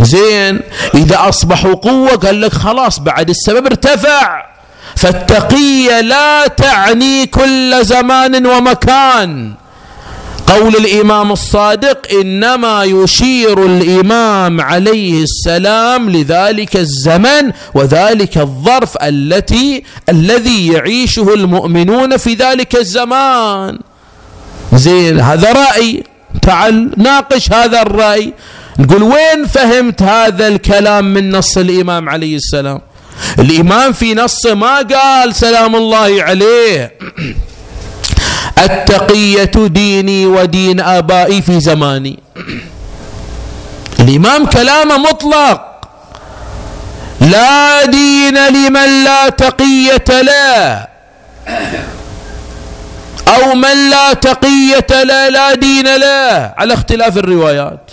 زين 0.00 0.60
إذا 0.94 1.28
أصبحوا 1.28 1.74
قوة 1.74 2.10
قال 2.10 2.40
لك 2.40 2.52
خلاص 2.52 2.98
بعد 2.98 3.30
السبب 3.30 3.66
ارتفع. 3.66 4.46
فالتقية 4.96 6.00
لا 6.00 6.46
تعني 6.46 7.26
كل 7.26 7.84
زمان 7.84 8.46
ومكان. 8.46 9.54
قول 10.46 10.76
الإمام 10.76 11.32
الصادق 11.32 11.98
إنما 12.20 12.84
يشير 12.84 13.66
الإمام 13.66 14.60
عليه 14.60 15.22
السلام 15.22 16.10
لذلك 16.10 16.76
الزمن 16.76 17.52
وذلك 17.74 18.38
الظرف 18.38 18.96
التي 19.02 19.82
الذي 20.08 20.72
يعيشه 20.72 21.34
المؤمنون 21.34 22.16
في 22.16 22.34
ذلك 22.34 22.76
الزمان. 22.76 23.78
زين 24.74 25.20
هذا 25.20 25.52
رأي. 25.52 26.02
تعال 26.42 26.90
ناقش 26.96 27.52
هذا 27.52 27.82
الرأي. 27.82 28.32
نقول 28.78 29.02
وين 29.02 29.46
فهمت 29.46 30.02
هذا 30.02 30.48
الكلام 30.48 31.14
من 31.14 31.30
نص 31.30 31.58
الإمام 31.58 32.08
عليه 32.08 32.36
السلام؟ 32.36 32.80
الإمام 33.38 33.92
في 33.92 34.14
نصه 34.14 34.54
ما 34.54 34.76
قال 34.76 35.34
سلام 35.34 35.76
الله 35.76 36.22
عليه. 36.22 36.92
التقية 38.58 39.66
ديني 39.66 40.26
ودين 40.26 40.80
آبائي 40.80 41.42
في 41.42 41.60
زماني. 41.60 42.18
الإمام 44.00 44.46
كلامه 44.46 44.98
مطلق. 44.98 45.60
لا 47.20 47.84
دين 47.86 48.34
لمن 48.48 49.04
لا 49.04 49.28
تقية 49.28 50.04
له. 50.22 50.86
أو 53.28 53.54
من 53.54 53.90
لا 53.90 54.12
تقية 54.12 55.02
له 55.02 55.28
لا 55.28 55.54
دين 55.54 55.96
له. 55.96 56.52
على 56.56 56.74
اختلاف 56.74 57.18
الروايات. 57.18 57.90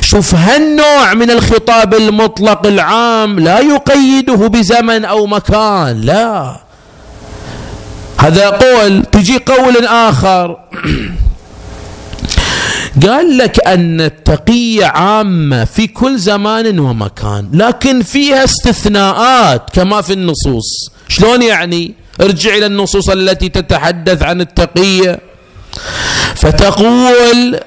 شوف 0.00 0.34
هالنوع 0.34 1.14
من 1.14 1.30
الخطاب 1.30 1.94
المطلق 1.94 2.66
العام 2.66 3.38
لا 3.40 3.58
يقيده 3.58 4.48
بزمن 4.48 5.04
أو 5.04 5.26
مكان 5.26 6.00
لا. 6.00 6.56
هذا 8.22 8.48
قول 8.48 9.02
تجي 9.02 9.38
قول 9.38 9.86
آخر. 9.86 10.56
قال 13.06 13.38
لك 13.38 13.66
أن 13.66 14.00
التقية 14.00 14.86
عامة 14.86 15.64
في 15.64 15.86
كل 15.86 16.18
زمان 16.18 16.78
ومكان 16.78 17.48
لكن 17.52 18.02
فيها 18.02 18.44
استثناءات 18.44 19.70
كما 19.72 20.00
في 20.02 20.12
النصوص. 20.12 20.90
شلون 21.08 21.42
يعني؟ 21.42 21.94
ارجع 22.20 22.56
إلى 22.56 22.66
النصوص 22.66 23.08
التي 23.08 23.48
تتحدث 23.48 24.22
عن 24.22 24.40
التقية. 24.40 25.20
فتقول 26.34 27.60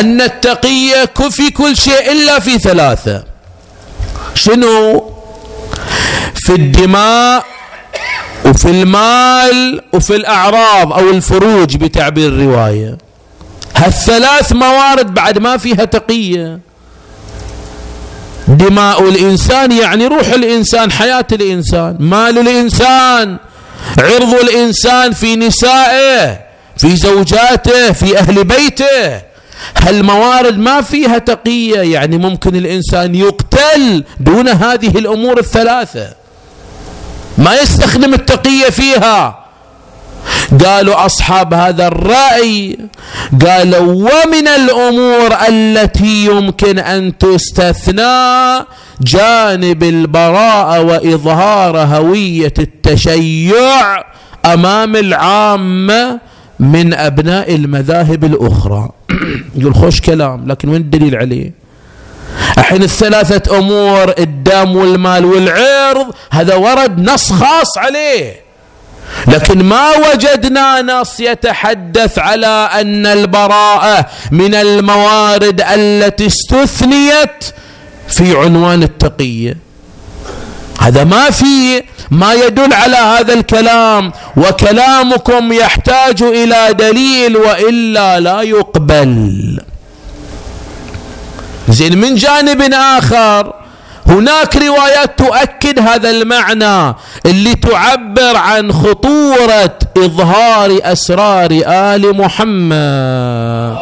أن 0.00 0.20
التقية 0.20 1.04
في 1.30 1.50
كل 1.50 1.76
شيء 1.76 2.12
إلا 2.12 2.38
في 2.40 2.58
ثلاثة. 2.58 3.24
شنو؟ 4.34 5.10
في 6.34 6.52
الدماء 6.52 7.53
وفي 8.54 8.70
المال 8.70 9.80
وفي 9.92 10.16
الأعراض 10.16 10.92
أو 10.92 11.10
الفروج 11.10 11.76
بتعبير 11.76 12.28
الرواية. 12.28 12.98
هالثلاث 13.76 14.52
موارد 14.52 15.14
بعد 15.14 15.38
ما 15.38 15.56
فيها 15.56 15.84
تقية. 15.84 16.60
دماء 18.48 19.08
الإنسان 19.08 19.72
يعني 19.72 20.06
روح 20.06 20.26
الإنسان 20.26 20.92
حياة 20.92 21.26
الإنسان 21.32 21.96
مال 22.00 22.38
الإنسان 22.38 23.36
عرض 23.98 24.34
الإنسان 24.34 25.12
في 25.12 25.36
نسائه 25.36 26.38
في 26.76 26.96
زوجاته 26.96 27.92
في 27.92 28.18
أهل 28.18 28.44
بيته. 28.44 29.22
هالموارد 29.76 30.58
ما 30.58 30.80
فيها 30.80 31.18
تقية 31.18 31.80
يعني 31.80 32.18
ممكن 32.18 32.56
الإنسان 32.56 33.14
يقتل 33.14 34.04
دون 34.20 34.48
هذه 34.48 34.98
الأمور 34.98 35.38
الثلاثة. 35.38 36.23
ما 37.38 37.54
يستخدم 37.60 38.14
التقية 38.14 38.70
فيها. 38.70 39.44
قالوا 40.64 41.06
أصحاب 41.06 41.54
هذا 41.54 41.86
الرأي 41.86 42.78
قالوا 43.46 43.92
ومن 43.92 44.48
الأمور 44.48 45.34
التي 45.48 46.24
يمكن 46.24 46.78
أن 46.78 47.18
تستثنى 47.18 48.64
جانب 49.00 49.82
البراءة 49.82 50.80
وإظهار 50.80 51.78
هوية 51.78 52.54
التشيع 52.58 54.04
أمام 54.44 54.96
العامة 54.96 56.20
من 56.60 56.94
أبناء 56.94 57.54
المذاهب 57.54 58.24
الأخرى. 58.24 58.88
يقول 59.56 59.74
خوش 59.74 60.00
كلام 60.00 60.46
لكن 60.46 60.68
وين 60.68 60.80
الدليل 60.80 61.16
عليه؟ 61.16 61.63
الحين 62.58 62.82
الثلاثة 62.82 63.58
أمور 63.58 64.14
الدم 64.18 64.76
والمال 64.76 65.24
والعرض 65.24 66.14
هذا 66.30 66.54
ورد 66.54 67.10
نص 67.10 67.32
خاص 67.32 67.78
عليه. 67.78 68.44
لكن 69.28 69.64
ما 69.64 69.90
وجدنا 69.96 70.82
نص 70.82 71.20
يتحدث 71.20 72.18
على 72.18 72.68
أن 72.72 73.06
البراءة 73.06 74.06
من 74.30 74.54
الموارد 74.54 75.62
التي 75.74 76.26
استثنيت 76.26 77.44
في 78.08 78.36
عنوان 78.36 78.82
التقية. 78.82 79.56
هذا 80.80 81.04
ما 81.04 81.30
في 81.30 81.82
ما 82.10 82.32
يدل 82.32 82.72
على 82.72 82.96
هذا 82.96 83.34
الكلام. 83.34 84.12
وكلامكم 84.36 85.52
يحتاج 85.52 86.22
إلى 86.22 86.68
دليل 86.72 87.36
وإلا 87.36 88.20
لا 88.20 88.42
يقبل. 88.42 89.60
زين 91.74 91.98
من 91.98 92.14
جانب 92.14 92.62
آخر 92.72 93.52
هناك 94.06 94.56
روايات 94.56 95.18
تؤكد 95.18 95.78
هذا 95.78 96.10
المعنى 96.10 96.94
اللي 97.26 97.54
تعبر 97.54 98.36
عن 98.36 98.72
خطورة 98.72 99.78
إظهار 99.96 100.78
أسرار 100.82 101.50
آل 101.66 102.16
محمد. 102.16 103.76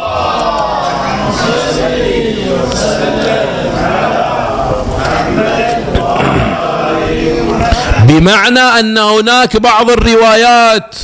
بمعنى 8.07 8.59
أن 8.59 8.97
هناك 8.97 9.57
بعض 9.57 9.89
الروايات 9.91 10.95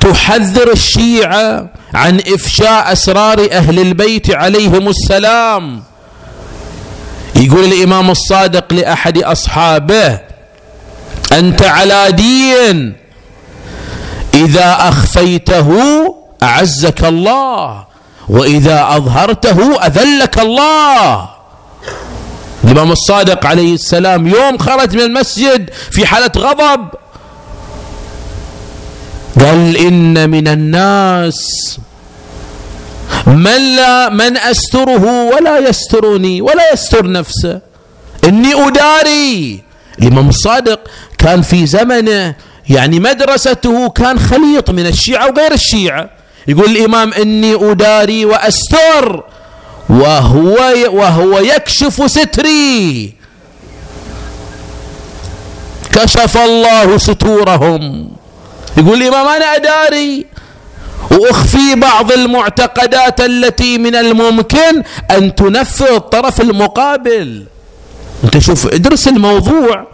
تحذر 0.00 0.72
الشيعة 0.72 1.66
عن 1.94 2.20
إفشاء 2.34 2.92
أسرار 2.92 3.48
أهل 3.52 3.78
البيت 3.80 4.34
عليهم 4.34 4.88
السلام. 4.88 5.82
يقول 7.36 7.64
الإمام 7.64 8.10
الصادق 8.10 8.72
لأحد 8.72 9.18
أصحابه 9.18 10.18
أنت 11.32 11.64
على 11.64 12.12
دين. 12.12 12.96
إذا 14.34 14.76
أخفيته 14.78 15.70
أعزك 16.42 17.04
الله 17.04 17.84
وإذا 18.28 18.86
أظهرته 18.96 19.86
أذلك 19.86 20.38
الله. 20.38 21.28
الإمام 22.64 22.92
الصادق 22.92 23.46
عليه 23.46 23.74
السلام 23.74 24.26
يوم 24.26 24.58
خرج 24.58 24.94
من 24.96 25.02
المسجد 25.02 25.70
في 25.90 26.06
حالة 26.06 26.32
غضب. 26.36 26.88
قال 29.40 29.76
إن 29.76 30.30
من 30.30 30.48
الناس 30.48 31.40
من 33.26 33.76
لا 33.76 34.08
من 34.08 34.36
أستره 34.36 35.24
ولا 35.24 35.58
يسترني 35.58 36.42
ولا 36.42 36.72
يستر 36.72 37.10
نفسه. 37.10 37.60
إني 38.24 38.68
أداري 38.68 39.62
الإمام 40.02 40.28
الصادق 40.28 40.80
كان 41.18 41.42
في 41.42 41.66
زمنه 41.66 42.34
يعني 42.70 43.00
مدرسته 43.00 43.88
كان 43.88 44.18
خليط 44.18 44.70
من 44.70 44.86
الشيعة 44.86 45.30
وغير 45.30 45.52
الشيعة. 45.52 46.10
يقول 46.48 46.70
الإمام 46.76 47.12
إني 47.12 47.70
أداري 47.70 48.24
وأستر 48.24 49.24
وهو 49.88 50.56
وهو 50.88 51.38
يكشف 51.38 52.10
ستري. 52.10 53.14
كشف 55.92 56.36
الله 56.36 56.98
ستورهم. 56.98 58.10
يقول 58.76 59.02
الإمام 59.02 59.26
أنا 59.28 59.56
أداري. 59.56 60.26
وأخفي 61.10 61.74
بعض 61.74 62.12
المعتقدات 62.12 63.20
التي 63.20 63.78
من 63.78 63.94
الممكن 63.94 64.82
أن 65.10 65.34
تنفذ 65.34 65.92
الطرف 65.92 66.40
المقابل. 66.40 67.44
أنت 68.24 68.38
شوف 68.38 68.66
ادرس 68.66 69.08
الموضوع. 69.08 69.86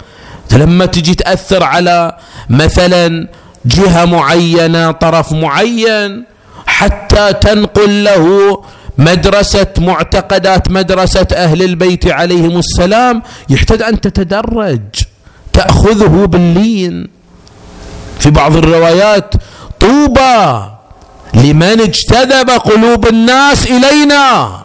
لما 0.53 0.87
تجي 0.87 1.15
تأثر 1.15 1.63
على 1.65 2.17
مثلا 2.51 3.29
جهة 3.65 4.05
معينة 4.05 4.91
طرف 4.91 5.33
معين 5.33 6.25
حتى 6.67 7.33
تنقل 7.33 8.05
له 8.05 8.63
مدرسة 8.99 9.67
معتقدات 9.79 10.71
مدرسة 10.71 11.27
أهل 11.33 11.63
البيت 11.63 12.09
عليهم 12.09 12.59
السلام 12.59 13.23
يحتاج 13.49 13.83
أن 13.83 14.01
تتدرج 14.01 14.81
تأخذه 15.53 16.25
باللين. 16.27 17.09
في 18.19 18.31
بعض 18.31 18.57
الروايات 18.57 19.35
طوبى 19.81 20.63
لمن 21.35 21.81
اجتذب 21.81 22.51
قلوب 22.51 23.07
الناس 23.07 23.67
إلينا. 23.67 24.61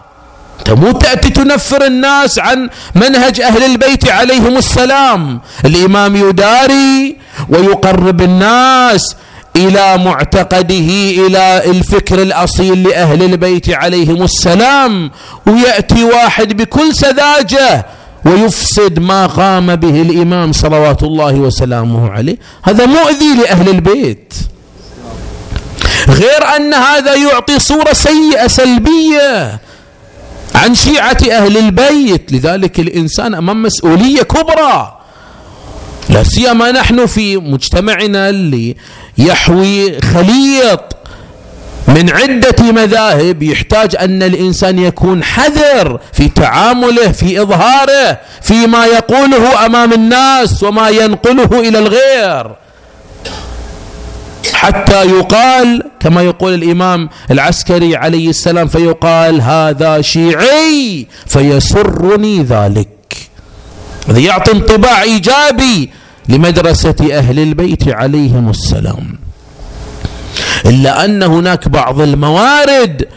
مو 0.69 0.91
تأتي 0.91 1.29
تنفر 1.29 1.85
الناس 1.85 2.39
عن 2.39 2.69
منهج 2.95 3.41
أهل 3.41 3.63
البيت 3.63 4.09
عليهم 4.11 4.57
السلام. 4.57 5.41
الإمام 5.65 6.15
يداري 6.15 7.17
ويقرب 7.49 8.21
الناس 8.21 9.15
إلى 9.55 9.97
معتقده 9.97 10.89
إلى 11.25 11.61
الفكر 11.65 12.21
الأصيل 12.21 12.83
لأهل 12.83 13.23
البيت 13.23 13.69
عليهم 13.69 14.23
السلام. 14.23 15.11
ويأتي 15.47 16.03
واحد 16.03 16.57
بكل 16.57 16.95
سذاجة 16.95 17.85
ويفسد 18.25 18.99
ما 18.99 19.27
قام 19.27 19.75
به 19.75 20.01
الإمام 20.01 20.51
صلوات 20.51 21.03
الله 21.03 21.33
وسلامه 21.33 22.11
عليه. 22.11 22.37
هذا 22.63 22.85
مؤذي 22.85 23.35
لأهل 23.41 23.69
البيت. 23.69 24.33
غير 26.07 26.55
أن 26.55 26.73
هذا 26.73 27.15
يعطي 27.15 27.59
صورة 27.59 27.93
سيئة 27.93 28.47
سلبية 28.47 29.59
عن 30.55 30.75
شيعة 30.75 31.17
أهل 31.31 31.57
البيت. 31.57 32.31
لذلك 32.31 32.79
الإنسان 32.79 33.35
أمام 33.35 33.63
مسؤولية 33.63 34.21
كبرى. 34.21 34.97
لا 36.09 36.23
سيما 36.23 36.71
نحن 36.71 37.05
في 37.05 37.37
مجتمعنا 37.37 38.29
اللي 38.29 38.75
يحوي 39.17 40.01
خليط 40.01 40.97
من 41.87 42.09
عدة 42.09 42.71
مذاهب. 42.71 43.43
يحتاج 43.43 43.95
أن 43.95 44.23
الإنسان 44.23 44.79
يكون 44.79 45.23
حذر 45.23 45.99
في 46.13 46.27
تعامله 46.27 47.11
في 47.11 47.41
إظهاره 47.41 48.19
فيما 48.41 48.85
يقوله 48.85 49.65
أمام 49.65 49.93
الناس 49.93 50.63
وما 50.63 50.89
ينقله 50.89 51.59
إلى 51.59 51.79
الغير. 51.79 52.55
حتى 54.53 55.05
يقال 55.05 55.83
كما 55.99 56.21
يقول 56.21 56.53
الإمام 56.53 57.09
العسكري 57.31 57.95
عليه 57.95 58.29
السلام 58.29 58.67
فيقال 58.67 59.41
هذا 59.41 60.01
شيعي 60.01 61.07
فيسرني 61.25 62.43
ذلك. 62.43 63.17
هذا 64.07 64.19
يعطي 64.19 64.51
انطباع 64.51 65.01
إيجابي 65.01 65.89
لمدرسة 66.29 66.95
أهل 67.11 67.39
البيت 67.39 67.87
عليهم 67.87 68.49
السلام. 68.49 69.17
إلا 70.65 71.05
أن 71.05 71.23
هناك 71.23 71.67
بعض 71.67 72.01
الموارد 72.01 73.07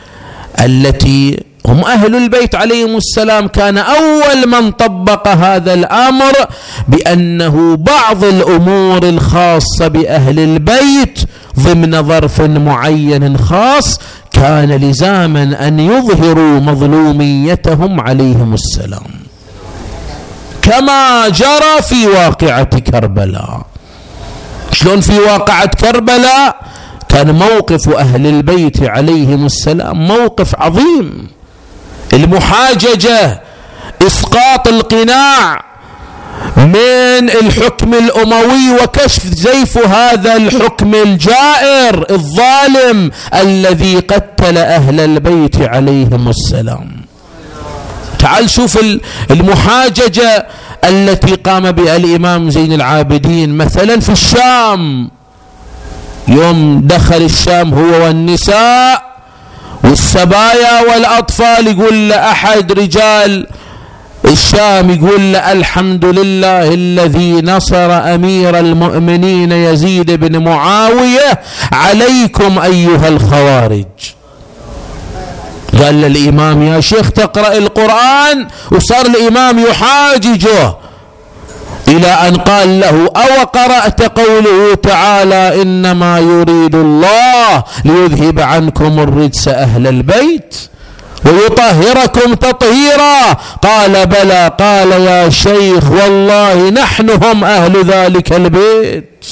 التي 0.61 1.45
هم 1.69 1.85
أهل 1.85 2.17
البيت 2.17 2.55
عليهم 2.55 2.97
السلام. 2.97 3.47
كان 3.49 3.79
أول 3.79 4.49
من 4.49 4.71
طبق 4.71 5.29
هذا 5.29 5.75
الأمر 5.75 6.33
بأنه 6.89 7.77
بعض 7.77 8.25
الأمور 8.25 9.03
الخاصة 9.03 9.89
بأهل 9.89 10.39
البيت 10.39 11.19
ضمن 11.61 12.03
ظرف 12.03 12.41
معين 12.41 13.39
خاص 13.39 14.01
كان 14.33 14.73
لزاما 14.73 15.69
أن 15.69 15.81
يظهروا 15.81 16.61
مظلوميتهم 16.61 18.01
عليهم 18.01 18.55
السلام. 18.55 19.11
كما 20.63 21.29
جرى 21.29 21.83
في 21.89 22.07
واقعة 22.07 22.79
كربلاء. 22.79 23.67
شلون 24.73 25.01
في 25.01 25.19
واقعة 25.19 25.67
كربلاء؟ 25.67 26.57
كان 27.09 27.35
موقف 27.35 27.89
أهل 27.89 28.27
البيت 28.27 28.83
عليهم 28.83 29.47
السلام 29.47 30.09
موقف 30.09 30.55
عظيم. 30.55 31.29
المحاججة 32.13 33.41
إسقاط 34.07 34.69
القناع 34.69 35.65
من 36.57 37.31
الحكم 37.31 37.95
الأموي 37.95 38.71
وكشف 38.83 39.27
زيف 39.27 39.79
هذا 39.87 40.37
الحكم 40.37 40.95
الجائر 40.95 42.07
الظالم 42.11 43.11
الذي 43.35 43.99
قتل 43.99 44.59
أهل 44.59 45.01
البيت 45.01 45.57
عليهم 45.61 46.29
السلام. 46.29 46.91
تعال 48.19 48.51
شوف 48.51 48.79
المحاججة 49.31 50.47
التي 50.85 51.35
قام 51.35 51.73
بها 51.73 51.97
الإمام 51.97 52.51
زين 52.51 52.73
العابدين. 52.73 53.57
مثلا 53.57 54.01
في 54.01 54.13
الشام 54.13 55.11
يوم 56.29 56.81
دخل 56.85 57.23
الشام 57.23 57.75
هو 57.75 58.05
والنساء 58.05 59.08
والسبايا 59.85 60.81
والأطفال 60.81 61.67
يقول 61.67 62.09
لأحد 62.09 62.73
رجال 62.73 63.47
الشام 64.25 64.91
يقول 64.91 65.33
له 65.33 65.53
الحمد 65.53 66.05
لله 66.05 66.75
الذي 66.75 67.33
نصر 67.43 68.15
أمير 68.15 68.59
المؤمنين 68.59 69.53
يزيد 69.53 70.11
بن 70.11 70.45
معاوية 70.45 71.41
عليكم 71.73 72.59
أيها 72.59 73.09
الخوارج. 73.09 73.85
قال 75.83 75.95
للإمام 76.01 76.63
يا 76.63 76.81
شيخ 76.81 77.11
تقرأ 77.11 77.53
القرآن 77.53 78.47
وصار 78.71 79.07
الإمام 79.07 79.59
يحاججه. 79.59 80.75
إلى 81.89 82.07
أن 82.07 82.37
قال 82.37 82.81
له 82.81 83.11
أو 83.17 83.45
قرأت 83.45 84.19
قوله 84.19 84.75
تعالى 84.75 85.63
إنما 85.63 86.19
يريد 86.19 86.75
الله 86.75 87.65
ليذهب 87.85 88.41
عنكم 88.41 88.99
الرجس 89.01 89.49
أهل 89.49 89.87
البيت 89.87 90.55
ويطهركم 91.27 92.35
تطهيرا. 92.35 93.33
قال 93.63 94.07
بلى. 94.07 94.51
قال 94.59 94.93
يا 94.93 95.31
شيخ 95.31 95.91
والله 95.91 96.71
نحن 96.71 97.11
هم 97.11 97.45
أهل 97.45 97.85
ذلك 97.85 98.33
البيت. 98.33 99.27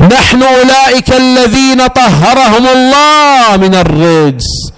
نحن 0.00 0.42
أولئك 0.42 1.12
الذين 1.16 1.86
طهرهم 1.86 2.66
الله 2.66 3.56
من 3.56 3.74
الرجس. 3.74 4.75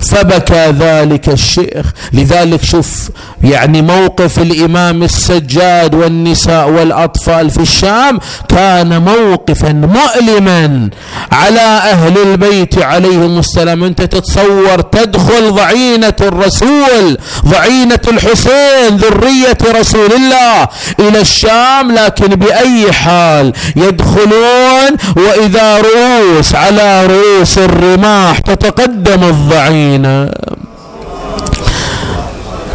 فبكى 0.00 0.66
ذلك 0.78 1.28
الشيخ. 1.28 1.86
لذلك 2.12 2.64
شوف 2.64 3.10
يعني 3.44 3.82
موقف 3.82 4.38
الإمام 4.38 5.02
السجاد 5.02 5.94
والنساء 5.94 6.70
والأطفال 6.70 7.50
في 7.50 7.60
الشام 7.60 8.18
كان 8.48 9.02
موقفا 9.02 9.72
مؤلما 9.72 10.90
على 11.32 11.60
أهل 11.60 12.18
البيت 12.18 12.78
عليهم 12.78 13.38
السلام. 13.38 13.84
أنت 13.84 14.02
تتصور 14.02 14.80
تدخل 14.80 15.52
ضعينة 15.52 16.14
الرسول 16.20 17.18
ضعينة 17.46 18.00
الحسين 18.08 18.96
ذرية 18.96 19.58
رسول 19.80 20.12
الله 20.12 20.68
إلى 21.00 21.20
الشام 21.20 21.92
لكن 21.92 22.26
بأي 22.26 22.92
حال 22.92 23.52
يدخلون؟ 23.76 24.90
وإذا 25.16 25.76
رؤوس 25.80 26.54
على 26.54 27.06
رؤوس 27.06 27.58
الرماح 27.58 28.38
تتقدم 28.38 29.24
الضعينة 29.96 30.30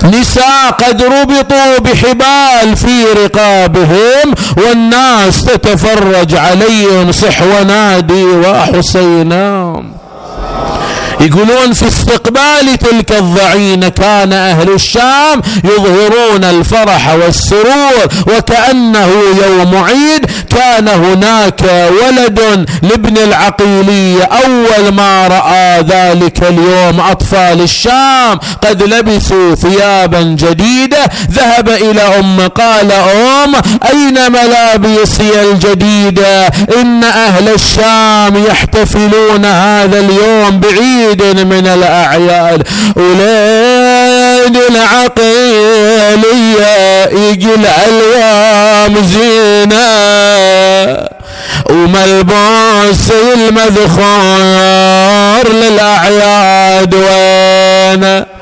نساء 0.04 0.71
قد 0.71 1.04
ربطوا 1.04 1.78
بحبال 1.80 2.76
في 2.76 3.04
رقابهم 3.26 4.34
والناس 4.58 5.43
تتفرج 5.45 6.36
عليهم 6.36 7.12
صح 7.12 7.41
ونادي 7.41 8.23
وحسينا 8.23 9.84
يقولون 11.23 11.73
في 11.73 11.88
استقبال 11.88 12.77
تلك 12.79 13.12
الضعينة 13.12 13.89
كان 13.89 14.33
أهل 14.33 14.69
الشام 14.73 15.41
يظهرون 15.63 16.43
الفرح 16.43 17.13
والسرور 17.13 18.07
وكأنه 18.38 19.09
يوم 19.47 19.75
عيد 19.83 20.25
كان 20.49 20.88
هناك 20.88 21.62
ولد 22.01 22.65
لابن 22.81 23.17
العقيلية 23.17 24.23
أول 24.23 24.93
ما 24.93 25.27
رأى 25.27 25.81
ذلك 25.81 26.43
اليوم 26.43 26.99
أطفال 26.99 27.62
الشام 27.62 28.39
قد 28.62 28.83
لبسوا 28.83 29.55
ثيابا 29.55 30.21
جديدة 30.21 30.97
ذهب 31.31 31.69
إلى 31.69 32.01
أم 32.01 32.47
قال 32.47 32.91
أم 32.91 33.53
أين 33.91 34.31
ملابسي 34.31 35.41
الجديدة 35.41 36.47
إن 36.81 37.03
أهل 37.03 37.49
الشام 37.49 38.45
يحتفلون 38.49 39.45
هذا 39.45 39.99
اليوم 39.99 40.59
بعيد 40.59 41.12
عيد 41.21 41.39
من 41.39 41.67
الأعياد. 41.67 42.67
ولين 42.95 44.58
العقيلية 44.69 46.63
يقل 47.06 47.65
ألوام 47.88 48.95
زينة. 49.13 49.84
وملبوس 51.69 53.12
المذخور 53.34 54.34
للأعياد 55.54 56.95
وين؟ 56.95 58.33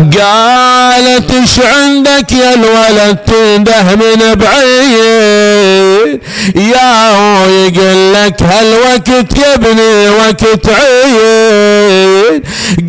قالت 0.00 1.30
إيش 1.30 1.60
عندك 1.60 2.32
يا 2.32 2.54
الولد؟ 2.54 3.16
تنده 3.26 3.82
من 3.82 4.34
بعيد. 4.34 6.20
يا 6.56 7.10
يقول 7.46 8.14
لك 8.14 8.42
هالوقت 8.42 9.08
يا 9.08 9.54
ابني 9.54 10.08
وقت 10.08 10.68
عيد. 10.68 12.44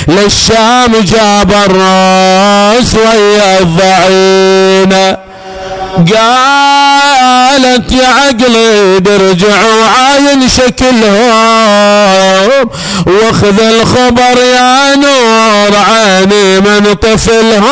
للشام 0.07 0.91
جاب 1.01 1.51
الراس 1.51 2.95
ويا 2.95 3.59
الضعينة. 3.59 5.14
قالت 5.95 7.91
يا 7.91 8.07
عقلي 8.07 8.99
درجع 8.99 9.65
وعاين 9.65 10.49
شكلهم. 10.49 12.69
واخذ 13.05 13.59
الخبر 13.59 14.37
يا 14.55 14.95
نور 14.95 15.75
عيني 15.75 16.59
من 16.59 16.93
طفلهم. 16.93 17.65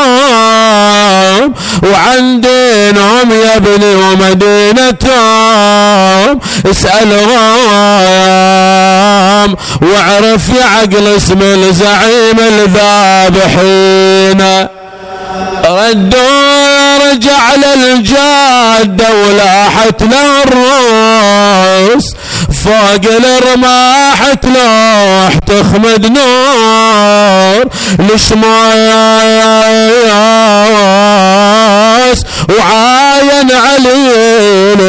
وعن 1.84 2.42
دينهم 2.42 3.32
يا 3.32 3.56
ابني 3.56 3.96
ومدينتهم. 3.96 5.10
اسألهم. 6.72 7.34
واعرف 9.82 10.50
يا 10.50 10.66
عقل 10.66 11.08
اسم 11.18 11.42
الزعيم 11.42 12.40
الذابحين. 12.40 14.42
ردوا 15.66 16.53
رجع 17.14 17.56
للجادة 17.76 19.06
ولاحت 19.14 20.02
له 20.02 20.44
الروس 20.44 22.06
فوق 22.64 23.06
الرماح 23.14 24.34
تلوح 24.42 25.34
تخمد 25.48 26.06
نور 26.06 27.66
لشماس 30.94 32.20
وعاين 32.50 33.50
علي 33.52 34.10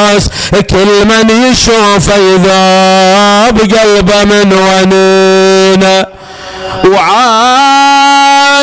بالاحباس 0.00 0.30
كل 0.70 1.04
من 1.06 1.30
يشوف 1.50 2.08
يذاب 2.16 3.58
قلبه 3.60 4.24
من 4.24 4.52
ونينه 4.52 6.06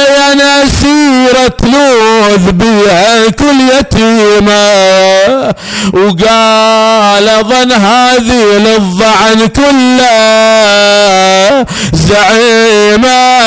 وعاين 0.08 0.42
سيرة 0.82 1.58
لوذ 1.64 2.52
بها 2.52 3.30
كل 3.30 3.60
يتيمة 3.80 4.68
وقال 5.94 7.28
ظن 7.44 7.72
هذه 7.72 8.44
للضعن 8.58 9.48
كله 9.48 10.08
زعيمة. 11.94 13.38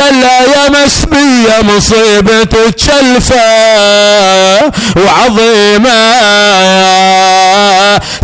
قال 0.00 0.22
يا 0.54 0.68
مسبية 0.68 1.62
مصيبة 1.62 2.44
تشلفة 2.44 3.50
وعظيمة. 4.96 6.00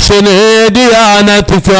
شنو 0.09 0.69
ديانتكم 0.69 1.77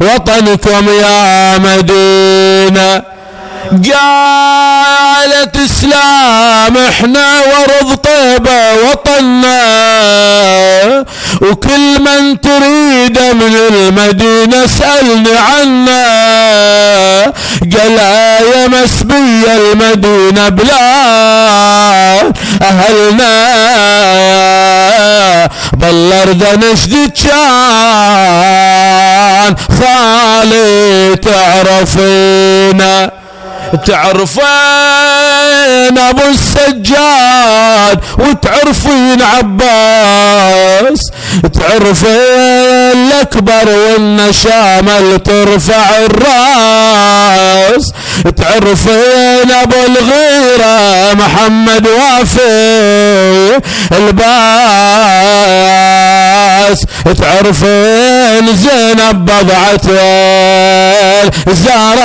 وطنكم 0.00 0.88
يا 0.88 1.58
مدينة. 1.58 3.02
قالت 3.70 5.56
إسلام 5.56 6.76
إحنا 6.76 7.40
ورض 7.40 7.94
طيبة 7.94 8.72
وطننا. 8.74 9.62
وكل 11.42 12.00
من 12.00 12.40
تريد 12.40 13.18
من 13.18 13.56
المدينة 13.70 14.64
اسألني 14.64 15.36
عنا 15.38 16.02
قال 17.78 17.98
يا 18.54 18.66
مسبية 18.68 19.56
المدينة 19.56 20.48
بلاد 20.48 22.36
أهلنا. 22.62 23.32
بالأرض 25.72 26.64
نشدد 26.64 27.12
كان 27.24 28.32
خالي 29.80 31.16
تعرفينا. 31.16 33.11
تعرفه 33.76 34.42
تعرفين 35.52 35.98
أبو 35.98 36.22
السجاد 36.30 37.98
وتعرفين 38.18 39.22
عباس 39.22 41.00
تعرفين 41.60 42.08
الأكبر 42.92 43.68
والنشامل 43.68 45.18
ترفع 45.24 45.84
الراس 46.06 47.92
تعرفين 48.36 49.50
أبو 49.62 49.76
الغيرة 49.88 51.14
محمد 51.14 51.86
وافي 51.86 53.60
الباس 55.52 56.86
تعرفين 57.20 58.56
زينب 58.56 59.24
بضعة 59.24 59.86
زار 61.48 61.98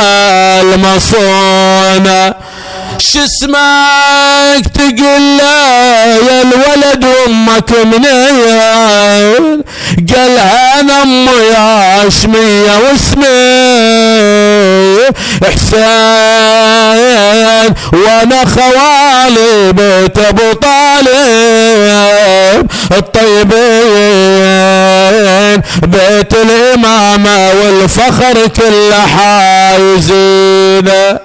المصونة. 0.62 2.34
اسمك 3.06 4.68
تقول 4.74 5.40
يا 5.40 6.42
الولد 6.42 7.06
أمك 7.28 7.72
منين 7.72 9.64
قالها 10.16 10.80
أنا 10.80 11.04
أمي 11.04 11.52
هاشمية 11.58 12.78
واسمي 12.78 13.28
حسين 15.54 15.88
وأنا 17.94 18.46
خوالي 18.46 19.74
بيت 19.74 20.18
أبو 20.18 20.54
طالب. 20.54 22.68
الطيبين 23.98 25.62
بيت 25.84 26.34
الإمامة 26.34 27.50
والفخر 27.64 28.48
كله 28.48 29.06
حايزينه. 29.18 31.20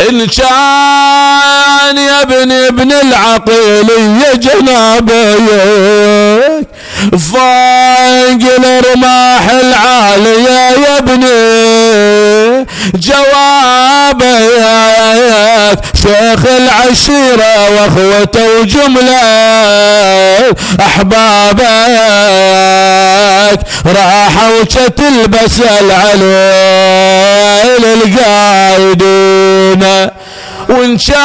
إن 0.00 0.26
كان 0.26 1.96
يا 1.98 2.22
ابن 2.22 2.52
ابن 2.52 2.92
العقيل 2.92 3.88
يا 4.22 4.34
جنابيك 4.34 5.72
فوق 7.32 8.42
الرماح 8.58 9.50
العالية 9.50 10.70
يا 10.86 10.98
ابني 10.98 11.61
جوابك 12.94 14.24
شيخ 16.02 16.46
العشيرة 16.46 17.70
وأخوته 17.70 18.60
وجملة 18.60 19.22
احبابك 20.80 21.62
راحوا 23.86 24.62
تلبس 24.96 25.60
العليل 25.80 26.22
القايدين 28.02 29.82
وإن 30.68 30.98
كان 30.98 31.18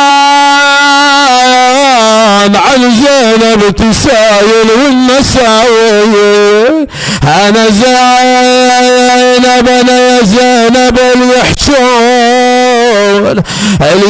عن 2.56 2.96
زينب 2.96 3.76
تسايل 3.76 4.70
والنساوي 4.84 6.88
أنا 7.24 7.66
زينب 7.70 9.68
أنا 9.68 9.98
يا 10.00 10.20
زينب 10.24 11.00
اللي 11.14 11.28
يحجون 11.40 13.36
اللي 13.82 14.08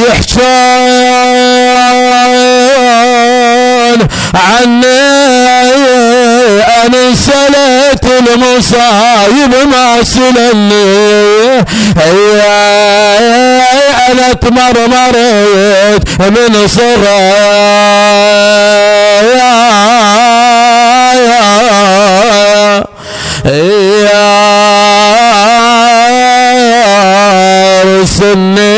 يحجون 3.07 4.07
عني 4.33 4.87
أنا 6.85 7.15
سلت 7.15 8.05
المصايب 8.05 9.53
ما 9.71 10.03
سلني 10.03 11.65
أنا 14.11 14.33
تمرمرت 14.33 16.03
من 16.21 16.67
صغير 16.67 17.07
يا 27.77 28.05
سني 28.05 28.77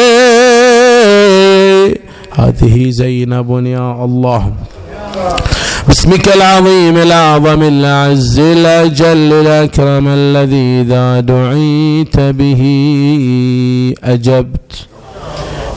هذه 2.40 2.90
زينب 2.90 3.66
يا 3.66 4.06
الله. 4.06 4.52
باسمك 5.88 6.28
العظيم 6.36 6.98
الأعظم 6.98 7.62
الأعز 7.64 8.40
الأجل 8.40 9.34
الأكرم 9.34 10.08
الذي 10.08 10.82
إذا 10.82 11.20
دعيت 11.20 12.20
به 12.20 12.62
أجبت. 14.04 14.72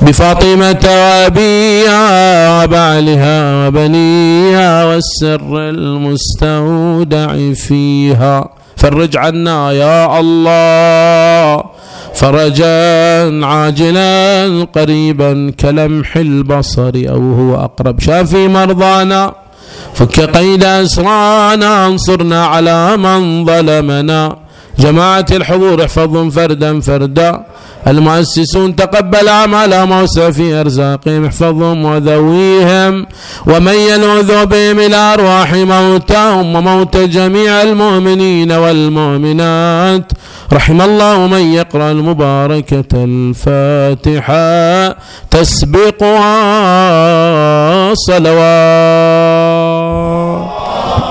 بفاطمة 0.03 0.85
وأبيها 0.85 2.65
وبعلها 2.65 3.67
وبنيها 3.67 4.85
والسر 4.85 5.69
المستودع 5.69 7.53
فيها. 7.55 8.49
فرج 8.77 9.17
عنا 9.17 9.73
يا 9.73 10.21
الله 10.21 11.65
فرجا 12.15 13.47
عاجلا 13.47 14.67
قريبا 14.75 15.53
كلمح 15.61 16.17
البصر 16.17 16.93
أو 16.97 17.33
هو 17.33 17.55
أقرب. 17.55 18.01
شافي 18.01 18.49
مرضانا 18.49 19.35
فك 19.95 20.21
قيد 20.21 20.65
أسرانا 20.65 21.87
انصرنا 21.87 22.47
على 22.47 22.97
من 22.97 23.45
ظلمنا. 23.45 24.42
جماعة 24.79 25.27
الحضور 25.33 25.85
احفظهم 25.85 26.31
فردا 26.31 26.81
فردا. 26.81 27.45
المؤسسون 27.87 28.77
تقبل 28.77 29.29
أعمالهم 29.29 30.03
وسع 30.03 30.31
في 30.31 30.55
أرزاقهم 30.55 31.25
احفظهم 31.25 31.85
وذويهم 31.85 33.07
ومن 33.47 33.73
يلوذ 33.73 34.47
بهم 34.47 34.79
إلى 34.79 34.97
أرواح 34.97 35.55
موتاهم 35.55 36.57
وموت 36.57 36.97
جميع 36.97 37.63
المؤمنين 37.63 38.53
والمؤمنات. 38.53 40.13
رحم 40.53 40.81
الله 40.81 41.27
من 41.27 41.53
يقرأ 41.55 41.91
المباركة 41.91 42.85
الفاتحة. 42.95 44.43
تسبقها 45.31 46.33
صلوات. 47.95 48.53